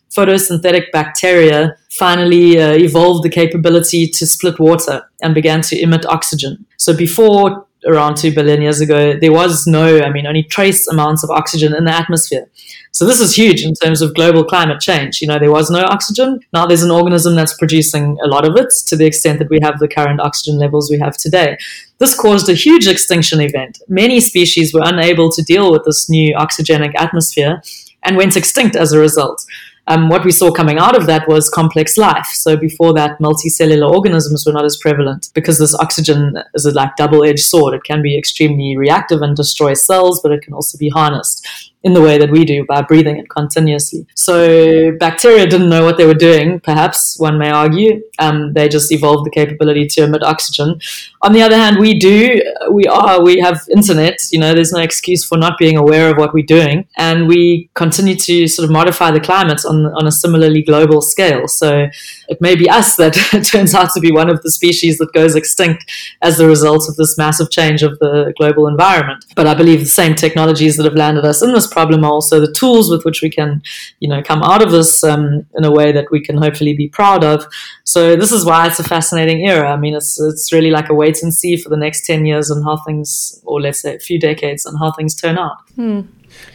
[0.09, 6.65] photosynthetic bacteria finally uh, evolved the capability to split water and began to emit oxygen.
[6.77, 11.23] So before around 2 billion years ago, there was no, I mean, only trace amounts
[11.23, 12.49] of oxygen in the atmosphere.
[12.91, 15.21] So this is huge in terms of global climate change.
[15.21, 16.39] You know, there was no oxygen.
[16.53, 19.59] Now there's an organism that's producing a lot of it to the extent that we
[19.61, 21.57] have the current oxygen levels we have today.
[21.97, 23.81] This caused a huge extinction event.
[23.87, 27.61] Many species were unable to deal with this new oxygenic atmosphere
[28.03, 29.43] and went extinct as a result
[29.87, 32.27] um, what we saw coming out of that was complex life.
[32.27, 36.95] So before that, multicellular organisms were not as prevalent because this oxygen is a like
[36.95, 37.73] double-edged sword.
[37.73, 41.93] It can be extremely reactive and destroy cells, but it can also be harnessed in
[41.93, 44.05] the way that we do by breathing it continuously.
[44.15, 48.01] So bacteria didn't know what they were doing, perhaps one may argue.
[48.19, 50.79] Um, they just evolved the capability to emit oxygen.
[51.21, 52.41] On the other hand, we do,
[52.71, 56.17] we are, we have internet, you know, there's no excuse for not being aware of
[56.17, 56.87] what we're doing.
[56.97, 61.47] And we continue to sort of modify the climate on, on a similarly global scale.
[61.47, 61.87] So
[62.29, 63.13] it may be us that
[63.51, 65.85] turns out to be one of the species that goes extinct
[66.21, 69.25] as a result of this massive change of the global environment.
[69.35, 72.39] But I believe the same technologies that have landed us in this problem are also
[72.39, 73.61] the tools with which we can,
[73.99, 76.87] you know, come out of this um, in a way that we can hopefully be
[76.87, 77.45] proud of.
[77.83, 79.71] So this is why it's a fascinating era.
[79.71, 82.51] I mean, it's it's really like a wait and see for the next ten years
[82.51, 83.09] on how things,
[83.43, 85.57] or let's say a few decades, on how things turn out.
[85.75, 86.01] Hmm.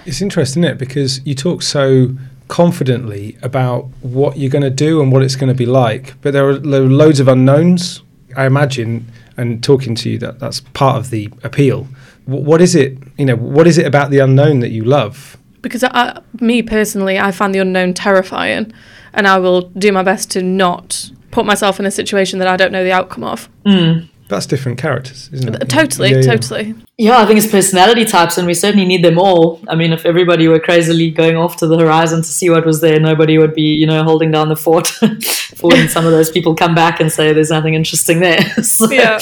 [0.06, 0.78] It's interesting, isn't it?
[0.78, 2.16] Because you talk so
[2.48, 6.32] confidently about what you're going to do and what it's going to be like, but
[6.32, 8.02] there are, there are loads of unknowns.
[8.36, 11.86] I imagine, and talking to you, that that's part of the appeal
[12.28, 12.98] what is it?
[13.16, 15.38] You know, what is it about the unknown that you love?
[15.62, 18.72] Because I, me personally, I find the unknown terrifying,
[19.14, 22.56] and I will do my best to not put myself in a situation that I
[22.56, 23.48] don't know the outcome of.
[23.64, 24.08] Mm.
[24.28, 25.68] That's different characters, isn't it?
[25.68, 26.22] Totally, yeah, yeah.
[26.22, 26.74] totally.
[26.98, 29.60] Yeah, I think it's personality types, and we certainly need them all.
[29.68, 32.80] I mean, if everybody were crazily going off to the horizon to see what was
[32.80, 34.86] there, nobody would be, you know, holding down the fort
[35.56, 38.42] for when some of those people come back and say there's nothing interesting there.
[38.62, 39.18] so yeah,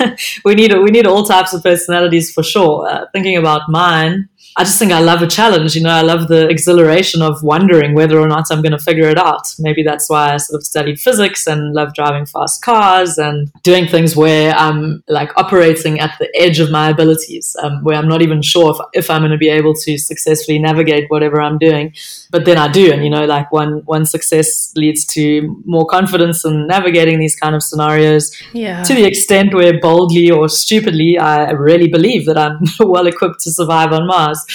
[0.44, 2.88] we need we need all types of personalities for sure.
[2.88, 5.76] Uh, thinking about mine, I just think I love a challenge.
[5.76, 9.08] You know, I love the exhilaration of wondering whether or not I'm going to figure
[9.10, 9.54] it out.
[9.58, 13.86] Maybe that's why I sort of studied physics and love driving fast cars and doing
[13.86, 18.22] things where I'm like operating at the edge of my abilities, um, where I'm not
[18.22, 21.94] even sure if, if I'm going to be able to successfully navigate whatever I'm doing.
[22.30, 22.90] But then I do.
[22.90, 27.54] And, you know, like one, one success leads to more confidence in navigating these kind
[27.54, 28.82] of scenarios yeah.
[28.84, 33.50] to the extent where boldly or stupidly I really believe that I'm well equipped to
[33.50, 34.45] survive on Mars.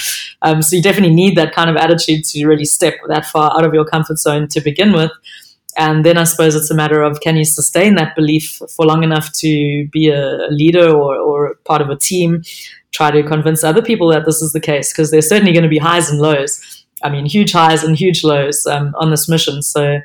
[0.42, 3.64] Um, so you definitely need that kind of attitude to really step that far out
[3.64, 5.10] of your comfort zone to begin with.
[5.78, 9.02] And then I suppose it's a matter of can you sustain that belief for long
[9.04, 12.42] enough to be a leader or, or part of a team,
[12.90, 15.68] try to convince other people that this is the case, because there's certainly going to
[15.68, 16.84] be highs and lows.
[17.02, 19.62] I mean, huge highs and huge lows um, on this mission.
[19.62, 20.00] So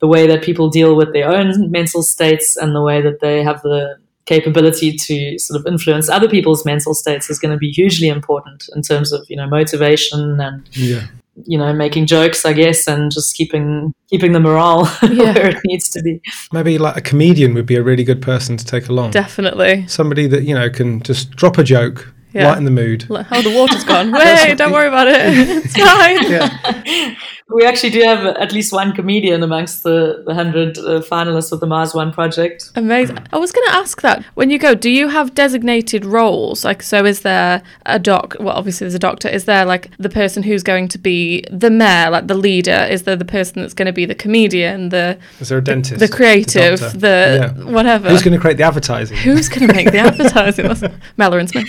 [0.00, 3.44] the way that people deal with their own mental states and the way that they
[3.44, 7.70] have the capability to sort of influence other people's mental states is going to be
[7.70, 11.06] hugely important in terms of you know motivation and yeah.
[11.44, 15.34] you know making jokes i guess and just keeping keeping the morale yeah.
[15.34, 16.20] where it needs to be
[16.52, 20.26] maybe like a comedian would be a really good person to take along definitely somebody
[20.26, 22.48] that you know can just drop a joke yeah.
[22.48, 23.06] lighten the mood.
[23.08, 24.12] Oh, the water's gone.
[24.12, 25.14] Wait, don't worry about it.
[25.64, 26.30] It's fine.
[26.30, 27.14] Yeah.
[27.54, 31.60] We actually do have at least one comedian amongst the, the 100 uh, finalists of
[31.60, 32.72] the Mars One project.
[32.74, 33.18] Amazing.
[33.32, 34.24] I was going to ask that.
[34.34, 36.64] When you go, do you have designated roles?
[36.64, 38.34] Like, so is there a doc?
[38.40, 39.28] Well, obviously, there's a doctor.
[39.28, 42.88] Is there like the person who's going to be the mayor, like the leader?
[42.90, 45.16] Is there the person that's going to be the comedian, the.
[45.38, 46.00] Is there a dentist?
[46.00, 47.72] The, the creative, the, the yeah.
[47.72, 48.08] whatever.
[48.10, 49.16] Who's going to create the advertising?
[49.18, 50.66] Who's going to make the advertising?
[50.66, 50.82] That's
[51.16, 51.68] Mellor and Smith.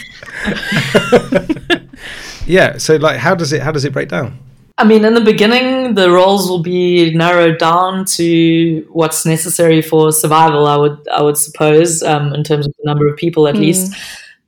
[2.48, 2.80] yeah.
[2.80, 4.40] So, like, how does it how does it break down?
[4.78, 10.12] I mean, in the beginning, the roles will be narrowed down to what's necessary for
[10.12, 10.68] survival.
[10.68, 13.60] I would I would suppose, um, in terms of the number of people at mm.
[13.60, 13.94] least.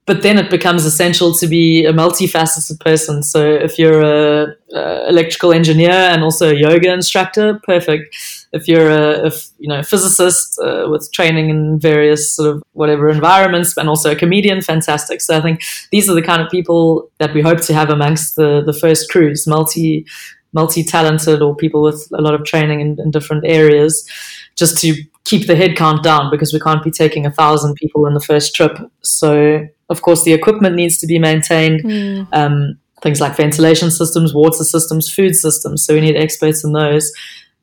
[0.08, 3.22] But then it becomes essential to be a multifaceted person.
[3.22, 8.16] So if you're a, a electrical engineer and also a yoga instructor, perfect
[8.54, 13.76] if you're a, you know physicist uh, with training in various sort of whatever environments
[13.76, 17.34] and also a comedian fantastic so i think these are the kind of people that
[17.34, 20.06] we hope to have amongst the the first crews multi
[20.54, 24.08] multi talented or people with a lot of training in, in different areas
[24.56, 28.14] just to keep the headcount down because we can't be taking a thousand people in
[28.14, 28.78] the first trip.
[29.02, 31.84] So, of course, the equipment needs to be maintained.
[31.84, 32.28] Mm.
[32.34, 35.86] Um, things like ventilation systems, water systems, food systems.
[35.86, 37.12] So we need experts in those.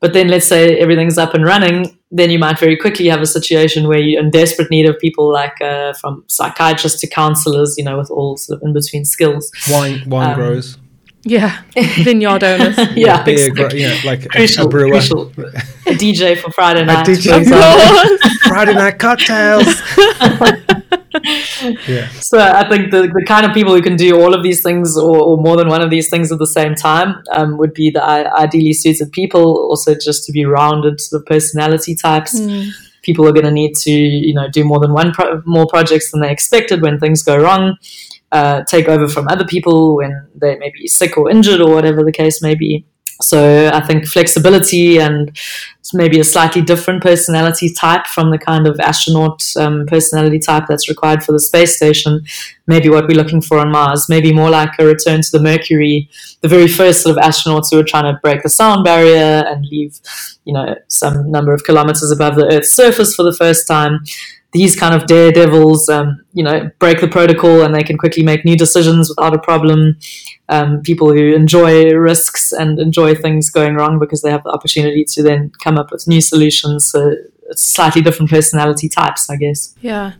[0.00, 3.26] But then let's say everything's up and running, then you might very quickly have a
[3.26, 7.84] situation where you're in desperate need of people like uh, from psychiatrists to counselors, you
[7.84, 9.50] know, with all sort of in between skills.
[9.70, 10.78] Wine wine Um, growers.
[11.26, 11.62] Yeah,
[12.04, 12.76] vineyard owners.
[12.96, 13.64] yeah, beer, exactly.
[13.64, 14.90] gro- yeah, like a- crucial, a, brewer.
[14.90, 15.22] crucial.
[15.86, 17.06] A DJ for Friday night.
[17.06, 17.28] DJ.
[17.30, 18.18] for Of example.
[18.18, 18.38] course.
[18.48, 19.66] Friday night cocktails.
[21.88, 22.08] yeah.
[22.20, 24.96] So I think the, the kind of people who can do all of these things
[24.96, 27.90] or, or more than one of these things at the same time um, would be
[27.90, 29.42] the i- ideally suited people.
[29.70, 32.38] Also, just to be rounded sort of personality types.
[32.38, 32.70] Mm.
[33.02, 36.10] People are going to need to you know do more than one pro- more projects
[36.10, 37.76] than they expected when things go wrong.
[38.34, 42.02] Uh, take over from other people when they may be sick or injured or whatever
[42.02, 42.84] the case may be.
[43.22, 45.30] So I think flexibility and
[45.92, 50.88] maybe a slightly different personality type from the kind of astronaut um, personality type that's
[50.88, 52.24] required for the space station,
[52.66, 54.08] maybe what we're looking for on Mars.
[54.08, 57.76] Maybe more like a return to the Mercury, the very first sort of astronauts who
[57.76, 60.00] were trying to break the sound barrier and leave,
[60.44, 64.00] you know, some number of kilometers above the Earth's surface for the first time
[64.54, 68.44] these kind of daredevils, um, you know, break the protocol and they can quickly make
[68.44, 69.98] new decisions without a problem.
[70.48, 75.04] Um, people who enjoy risks and enjoy things going wrong because they have the opportunity
[75.06, 76.86] to then come up with new solutions.
[76.86, 77.16] So
[77.50, 79.74] slightly different personality types, I guess.
[79.80, 80.12] Yeah.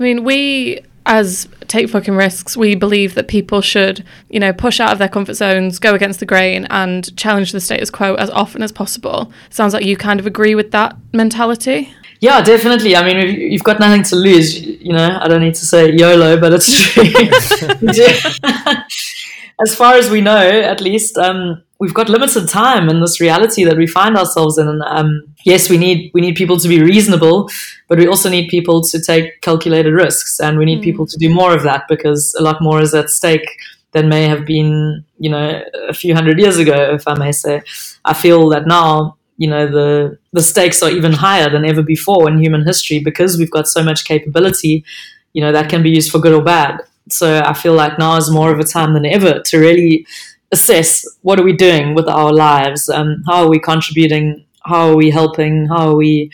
[0.00, 4.80] I mean, we as take fucking risks, we believe that people should, you know, push
[4.80, 8.30] out of their comfort zones, go against the grain, and challenge the status quo as
[8.30, 9.30] often as possible.
[9.50, 11.92] Sounds like you kind of agree with that mentality.
[12.24, 12.96] Yeah, definitely.
[12.96, 13.18] I mean,
[13.52, 14.58] you've got nothing to lose.
[14.58, 17.04] You you know, I don't need to say YOLO, but it's true.
[19.64, 23.62] As far as we know, at least, um, we've got limited time in this reality
[23.64, 24.68] that we find ourselves in.
[24.68, 27.50] And um, yes, we need we need people to be reasonable,
[27.88, 31.28] but we also need people to take calculated risks, and we need people to do
[31.28, 33.46] more of that because a lot more is at stake
[33.92, 37.60] than may have been, you know, a few hundred years ago, if I may say.
[38.02, 42.28] I feel that now you know the the stakes are even higher than ever before
[42.28, 44.84] in human history because we've got so much capability
[45.32, 46.80] you know that can be used for good or bad.
[47.10, 50.06] So i feel like now is more of a time than ever to really
[50.52, 54.96] assess what are we doing with our lives um, how are we contributing how are
[54.96, 56.30] we helping how are we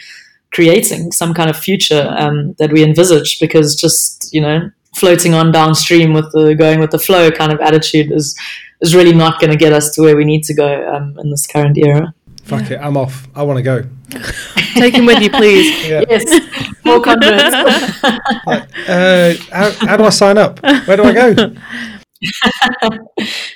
[0.52, 5.52] creating some kind of future um, that we envisage because just you know floating on
[5.52, 8.38] downstream with the going with the flow kind of attitude is
[8.80, 11.30] is really not going to get us to where we need to go um, in
[11.30, 12.14] this current era
[12.50, 13.28] Fuck it, I'm off.
[13.34, 13.82] I want to go.
[14.74, 15.70] Take him with you, please.
[15.88, 16.02] Yeah.
[16.08, 16.24] yes
[16.84, 17.54] more converts
[18.88, 20.60] Uh, how, how do I sign up?
[20.62, 21.54] Where do I go?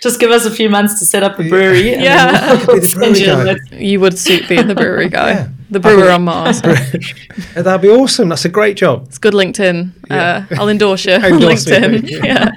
[0.00, 2.32] just give us a few months to set up a brewery and Yeah.
[2.32, 3.26] then I could be we'll the brewery you
[3.70, 3.76] guy.
[3.76, 5.30] You would suit being the brewery guy.
[5.30, 5.48] Yeah.
[5.70, 6.62] The brewer on Mars.
[7.54, 8.28] That'd be awesome.
[8.28, 9.04] That's a great job.
[9.08, 9.90] It's good LinkedIn.
[10.08, 10.46] Yeah.
[10.50, 12.00] Uh, I'll endorse you on Endorse LinkedIn.
[12.00, 12.20] please.
[12.22, 12.50] Yeah.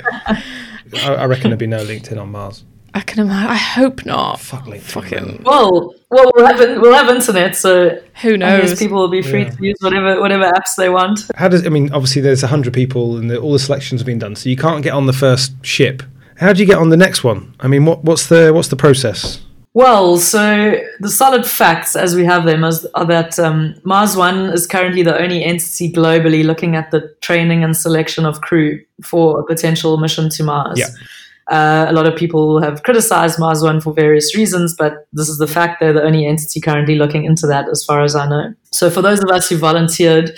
[1.04, 2.64] I, I reckon there'd be no LinkedIn on Mars.
[2.98, 3.52] I can imagine.
[3.52, 4.40] I hope not.
[4.40, 4.82] Fuck LinkedIn.
[4.82, 7.90] Fucking well well we'll have, we'll have internet so
[8.22, 8.80] who I guess knows?
[8.80, 9.50] people will be free Yeah.
[9.52, 11.92] to use whatever whatever apps they want How does I mean?
[11.94, 14.84] Obviously, there's hundred people, and the, all the selections have been done, so you can't
[14.84, 16.02] get on the first ship.
[16.38, 17.54] How do you get on the next one?
[17.60, 19.42] I mean, what, what's the what's the process?
[19.74, 24.50] Well, so the solid facts as we have them is, are that um, Mars One
[24.52, 29.40] is currently the only entity globally looking at the training and selection of crew for
[29.40, 30.80] a potential mission to Mars.
[30.80, 30.88] Yeah.
[31.50, 35.38] Uh, a lot of people have criticized Mars One for various reasons, but this is
[35.38, 38.54] the fact they're the only entity currently looking into that, as far as I know.
[38.72, 40.32] So, for those of us who volunteered,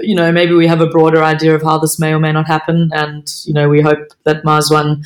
[0.00, 2.46] you know, maybe we have a broader idea of how this may or may not
[2.46, 5.04] happen, and you know, we hope that Mars One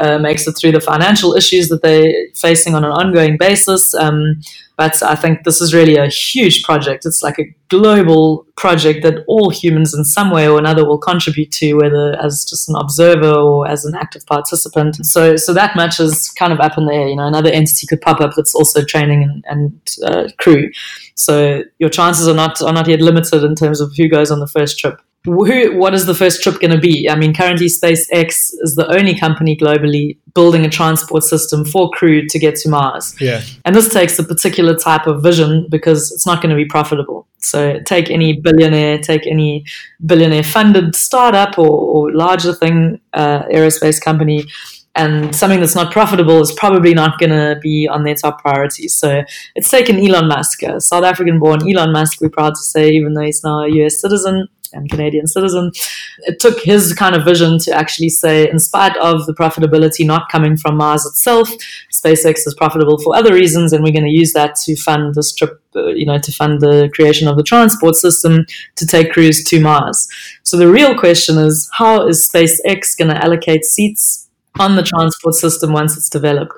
[0.00, 3.94] uh, makes it through the financial issues that they're facing on an ongoing basis.
[3.94, 4.40] Um,
[4.80, 7.04] but I think this is really a huge project.
[7.04, 11.52] It's like a global project that all humans, in some way or another, will contribute
[11.52, 15.04] to, whether as just an observer or as an active participant.
[15.04, 17.08] So, so that much is kind of up in the air.
[17.08, 20.70] You know, another entity could pop up that's also training and, and uh, crew.
[21.14, 24.40] So your chances are not are not yet limited in terms of who goes on
[24.40, 24.98] the first trip.
[25.24, 27.08] Who, what is the first trip going to be?
[27.08, 32.26] I mean, currently SpaceX is the only company globally building a transport system for crew
[32.26, 33.14] to get to Mars.
[33.20, 36.64] Yeah, And this takes a particular type of vision because it's not going to be
[36.64, 37.26] profitable.
[37.38, 39.64] So take any billionaire, take any
[40.06, 44.46] billionaire funded startup or, or larger thing, uh, aerospace company,
[44.94, 48.94] and something that's not profitable is probably not going to be on their top priorities.
[48.94, 49.22] So
[49.54, 53.14] it's taken Elon Musk, a South African born Elon Musk, we're proud to say, even
[53.14, 55.72] though he's now a US citizen and Canadian citizen.
[56.20, 60.28] It took his kind of vision to actually say, in spite of the profitability not
[60.30, 61.50] coming from Mars itself,
[61.92, 65.32] SpaceX is profitable for other reasons, and we're going to use that to fund this
[65.34, 68.46] trip, uh, you know, to fund the creation of the transport system
[68.76, 70.08] to take crews to Mars.
[70.42, 75.34] So the real question is, how is SpaceX going to allocate seats on the transport
[75.34, 76.54] system once it's developed?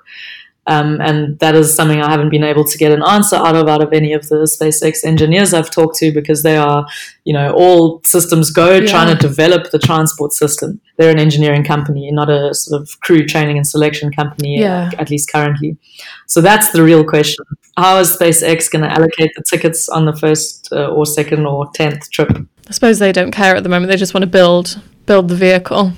[0.69, 3.69] Um, and that is something I haven't been able to get an answer out of
[3.69, 6.87] out of any of the SpaceX engineers I've talked to because they are,
[7.25, 8.87] you know, all systems go yeah.
[8.87, 10.81] trying to develop the transport system.
[10.99, 14.93] They're an engineering company, not a sort of crew training and selection company, yeah.
[14.99, 15.79] at least currently.
[16.29, 17.45] So that's the real question.
[17.77, 21.69] How is SpaceX going to allocate the tickets on the first uh, or second or
[21.75, 22.31] tenth trip?
[22.69, 23.91] I suppose they don't care at the moment.
[23.91, 25.93] They just want to build build the vehicle.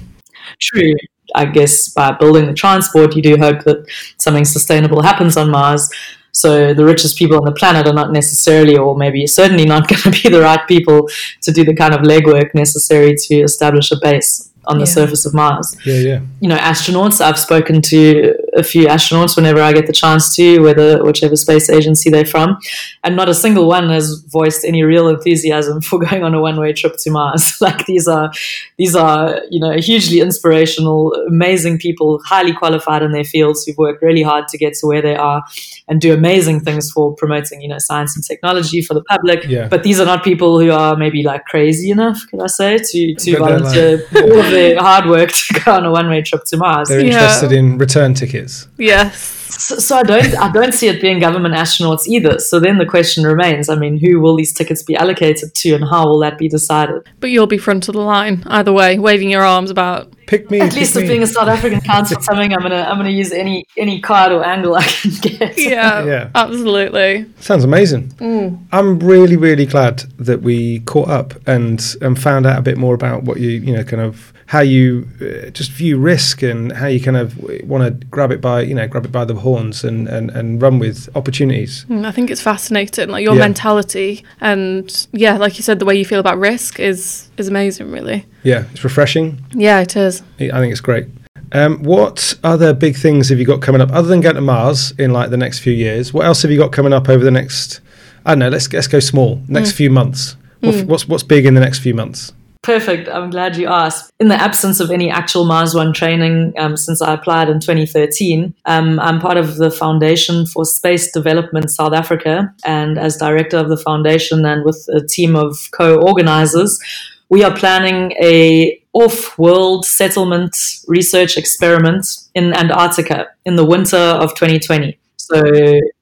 [0.58, 0.94] True.
[1.34, 5.90] I guess by building the transport, you do hope that something sustainable happens on Mars.
[6.32, 10.02] So the richest people on the planet are not necessarily, or maybe certainly not going
[10.02, 11.08] to be the right people
[11.42, 14.92] to do the kind of legwork necessary to establish a base on the yeah.
[14.92, 15.76] surface of Mars.
[15.84, 16.20] Yeah, yeah.
[16.40, 17.20] You know, astronauts.
[17.20, 21.68] I've spoken to a few astronauts whenever I get the chance to, whether whichever space
[21.68, 22.58] agency they're from,
[23.02, 26.72] and not a single one has voiced any real enthusiasm for going on a one-way
[26.72, 27.56] trip to Mars.
[27.60, 28.32] like these are,
[28.78, 34.02] these are you know hugely inspirational, amazing people, highly qualified in their fields who've worked
[34.02, 35.42] really hard to get to where they are,
[35.88, 39.44] and do amazing things for promoting you know science and technology for the public.
[39.44, 39.68] Yeah.
[39.68, 43.14] But these are not people who are maybe like crazy enough, can I say, to
[43.14, 46.88] to volunteer all of their hard work to go on a one-way trip to Mars.
[46.88, 47.58] They're interested yeah.
[47.58, 48.68] in return tickets.
[48.78, 49.34] Yes.
[49.58, 52.38] So, so, I don't I don't see it being government astronauts either.
[52.38, 55.84] So then the question remains: I mean, who will these tickets be allocated to, and
[55.84, 57.06] how will that be decided?
[57.20, 60.12] But you'll be front of the line either way, waving your arms about.
[60.26, 60.60] Pick me.
[60.60, 63.32] At least if being a South African counts for something, I'm gonna I'm gonna use
[63.32, 65.58] any any card or angle I can get.
[65.58, 67.26] Yeah, yeah, absolutely.
[67.40, 68.08] Sounds amazing.
[68.14, 68.64] Mm.
[68.72, 72.94] I'm really really glad that we caught up and and found out a bit more
[72.94, 76.86] about what you you know kind of how you uh, just view risk and how
[76.86, 79.84] you kind of want to grab it by you know grab it by the horns
[79.84, 81.86] and, and, and run with opportunities.
[81.88, 83.40] Mm, I think it's fascinating, like your yeah.
[83.40, 87.90] mentality and yeah, like you said, the way you feel about risk is is amazing,
[87.90, 88.26] really.
[88.42, 89.42] Yeah, it's refreshing.
[89.52, 90.22] Yeah, it is.
[90.38, 91.06] I think it's great.
[91.52, 94.92] Um, what other big things have you got coming up other than going to Mars
[94.98, 96.12] in like the next few years?
[96.12, 97.80] What else have you got coming up over the next?
[98.26, 98.48] I don't know.
[98.48, 99.40] Let's let's go small.
[99.48, 99.76] Next mm.
[99.76, 100.36] few months.
[100.62, 100.86] Mm.
[100.86, 102.32] What's what's big in the next few months?
[102.64, 103.10] Perfect.
[103.10, 104.10] I'm glad you asked.
[104.18, 108.54] In the absence of any actual Mars One training um, since I applied in 2013,
[108.64, 112.54] um, I'm part of the Foundation for Space Development South Africa.
[112.64, 116.80] And as director of the foundation and with a team of co organizers,
[117.28, 120.56] we are planning a off-world settlement
[120.86, 124.98] research experiment in Antarctica in the winter of 2020.
[125.16, 125.42] So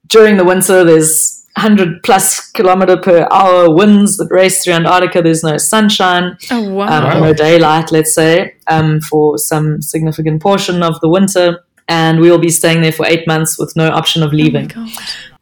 [0.07, 5.21] during the winter, there's 100 plus kilometer per hour winds that race through Antarctica.
[5.21, 6.87] There's no sunshine, oh, wow.
[6.87, 7.19] um, wow.
[7.19, 12.39] no daylight, let's say, um, for some significant portion of the winter and we will
[12.39, 14.71] be staying there for eight months with no option of oh leaving.
[14.75, 14.89] Oh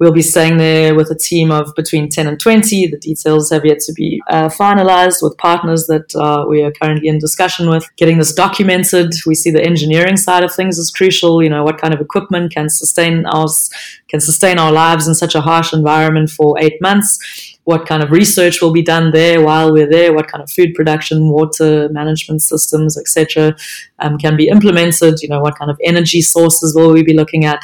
[0.01, 2.87] we'll be staying there with a team of between 10 and 20.
[2.87, 7.07] The details have yet to be uh, finalized with partners that uh, we are currently
[7.07, 7.87] in discussion with.
[7.97, 11.43] Getting this documented, we see the engineering side of things as crucial.
[11.43, 13.69] You know, what kind of equipment can sustain us,
[14.09, 17.19] can sustain our lives in such a harsh environment for eight months
[17.63, 20.73] what kind of research will be done there while we're there, what kind of food
[20.73, 23.55] production, water management systems, etc.,
[23.99, 25.21] um, can be implemented.
[25.21, 27.63] You know, what kind of energy sources will we be looking at?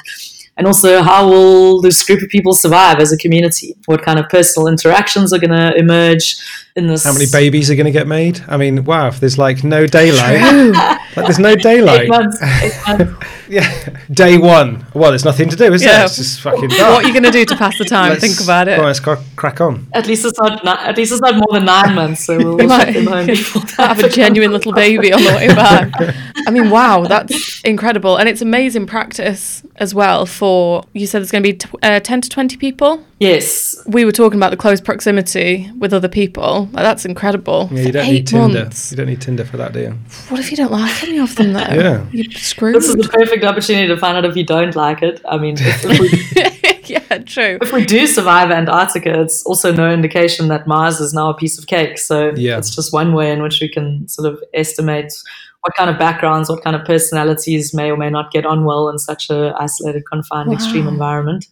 [0.57, 3.75] And also, how will this group of people survive as a community?
[3.85, 6.35] What kind of personal interactions are going to emerge
[6.75, 7.03] in this?
[7.03, 8.43] How many babies are going to get made?
[8.47, 10.41] I mean, wow, if there's like no daylight,
[11.15, 12.01] like there's no daylight.
[12.01, 13.27] Eight months, eight months.
[13.47, 14.83] yeah, day one.
[14.95, 15.91] Well, there's nothing to do, is yeah.
[15.91, 16.05] there?
[16.05, 16.91] It's just fucking dark.
[16.91, 18.19] What are you going to do to pass the time?
[18.19, 18.79] Think about it.
[18.79, 19.85] Well, let's crack on.
[19.93, 22.25] At least it's not, not, At least it's not more than nine months.
[22.25, 25.93] So we'll, we'll might, have a genuine little baby on the way back.
[26.47, 30.46] I mean, wow, that's incredible, and it's amazing practice as well for
[30.93, 33.03] you said there's going to be t- uh, 10 to 20 people?
[33.19, 33.75] Yes.
[33.87, 36.69] We were talking about the close proximity with other people.
[36.71, 37.69] Like, that's incredible.
[37.71, 38.59] Yeah you don't need tinder.
[38.59, 38.91] months.
[38.91, 39.91] you don't need tinder for that do you?
[40.29, 41.59] What if you don't like any of them though?
[41.59, 42.05] Yeah.
[42.11, 42.75] You're screwed.
[42.75, 45.21] This is the perfect opportunity to find out if you don't like it.
[45.27, 47.57] I mean if, if we, yeah true.
[47.61, 51.57] if we do survive antarctica it's also no indication that mars is now a piece
[51.57, 51.97] of cake.
[51.97, 52.57] So yeah.
[52.57, 55.13] it's just one way in which we can sort of estimate
[55.67, 58.87] what kind of backgrounds, what kind of personalities may or may not get on well
[58.89, 60.55] in such a isolated, confined, wow.
[60.55, 61.45] extreme environment.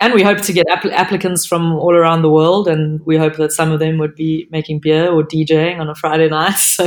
[0.00, 3.36] and we hope to get app- applicants from all around the world, and we hope
[3.36, 6.56] that some of them would be making beer or DJing on a Friday night.
[6.76, 6.84] So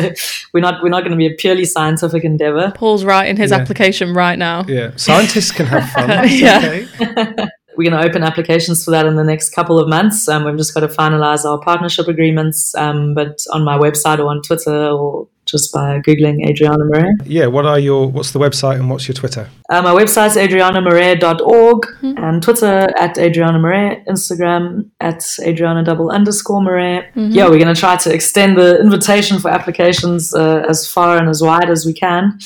[0.53, 2.73] we're not we're not going to be a purely scientific endeavor.
[2.75, 3.57] Paul's writing his Yeah.
[3.59, 4.65] application right now.
[4.67, 6.07] Yeah, scientists can have fun.
[6.15, 6.57] That's Yeah.
[6.59, 7.47] okay.
[7.77, 10.29] We're going to open applications for that in the next couple of months.
[10.29, 12.73] Um, we've just got to finalize our partnership agreements.
[12.75, 17.11] Um, but on my website or on Twitter or just by googling Adriana Marais.
[17.25, 18.07] Yeah, what are your?
[18.07, 19.49] What's the website and what's your Twitter?
[19.69, 27.07] Uh, my website's adrianamarais.org and Twitter at Adriana Marais, Instagram at Adriana double underscore Marais.
[27.15, 31.29] Yeah, we're going to try to extend the invitation for applications uh, as far and
[31.29, 32.39] as wide as we can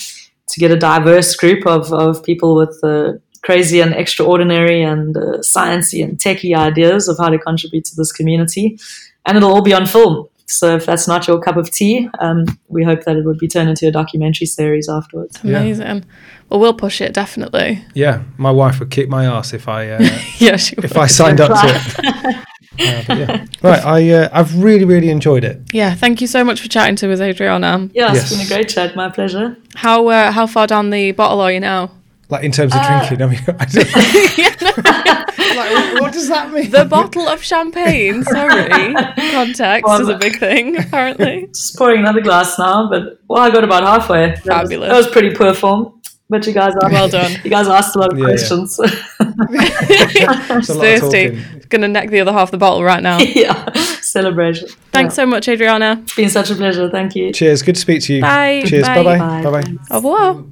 [0.49, 5.37] to get a diverse group of, of people with uh, crazy and extraordinary and uh,
[5.39, 8.79] sciencey and techie ideas of how to contribute to this community.
[9.25, 10.27] And it'll all be on film.
[10.49, 13.47] So if that's not your cup of tea, um, we hope that it would be
[13.47, 15.39] turned into a documentary series afterwards.
[15.43, 15.59] Yeah.
[15.59, 16.05] Amazing.
[16.49, 17.85] Well, we'll push it definitely.
[17.93, 19.99] Yeah, my wife would kick my ass if I uh,
[20.39, 20.97] Yeah, she if.
[20.97, 22.35] I signed up to it.
[22.81, 23.45] Uh, yeah.
[23.61, 25.59] Right, I uh, I've really really enjoyed it.
[25.73, 27.89] Yeah, thank you so much for chatting to us, Adriana.
[27.93, 28.31] Yeah, Yes.
[28.31, 28.95] it's been a great chat.
[28.95, 29.57] My pleasure.
[29.75, 31.91] How uh, how far down the bottle are you now?
[32.29, 33.95] Like in terms of Uh, drinking, I mean, I don't,
[35.55, 36.69] like, what does that mean?
[36.69, 38.23] The bottle of champagne.
[38.23, 38.93] Sorry,
[39.31, 41.47] context Well, is a big thing apparently.
[41.47, 44.27] Just pouring another glass now, but well, I got about halfway.
[44.27, 44.89] That was- Fabulous.
[44.89, 45.95] that was pretty poor form.
[46.31, 47.31] But you guys are Well done.
[47.43, 48.29] You guys asked a lot of Yeah, yeah.
[48.35, 48.79] questions.
[48.79, 51.41] It's a lot Thirsty.
[51.69, 53.17] Gonna neck the other half of the bottle right now.
[53.19, 53.71] yeah,
[54.01, 54.67] celebration.
[54.91, 55.97] Thanks so much, Adriana.
[56.03, 56.87] It's been such a pleasure.
[56.91, 57.33] Thank you.
[57.33, 57.63] Cheers.
[57.63, 58.21] Good to speak to you.
[58.21, 58.61] Bye.
[58.67, 58.83] Cheers.
[58.85, 59.03] Bye.
[59.03, 59.17] Bye bye.
[59.17, 59.43] Bye.
[59.43, 59.73] Bye bye.
[59.89, 60.43] Au revoir.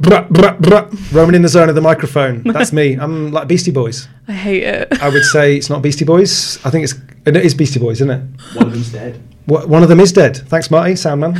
[0.00, 1.12] Bruh, bruh, bruh.
[1.14, 2.42] Roaming in the zone of the microphone.
[2.46, 2.94] That's me.
[2.94, 4.08] I'm like Beastie Boys.
[4.26, 5.02] I hate it.
[5.02, 6.58] I would say it's not Beastie Boys.
[6.64, 6.94] I think it's
[7.26, 8.22] it is Beastie Boys, isn't it?
[8.54, 9.20] One of them's dead.
[9.46, 10.36] Wha- One of them is dead.
[10.48, 11.38] Thanks, Marty, Soundman.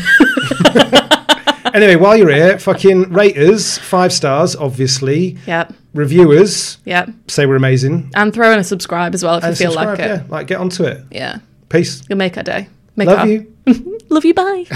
[1.75, 5.39] anyway, while you're here, fucking raters, five stars, obviously.
[5.47, 5.73] Yep.
[5.95, 7.11] Reviewers Yep.
[7.29, 8.11] say we're amazing.
[8.15, 10.09] And throw in a subscribe as well if And you feel subscribe, like it.
[10.09, 11.03] yeah, like get onto it.
[11.11, 11.39] Yeah.
[11.69, 12.03] Peace.
[12.09, 12.69] You'll make our day.
[12.97, 13.53] Make Love our- you.
[14.09, 14.35] Love you.
[14.35, 14.67] Bye.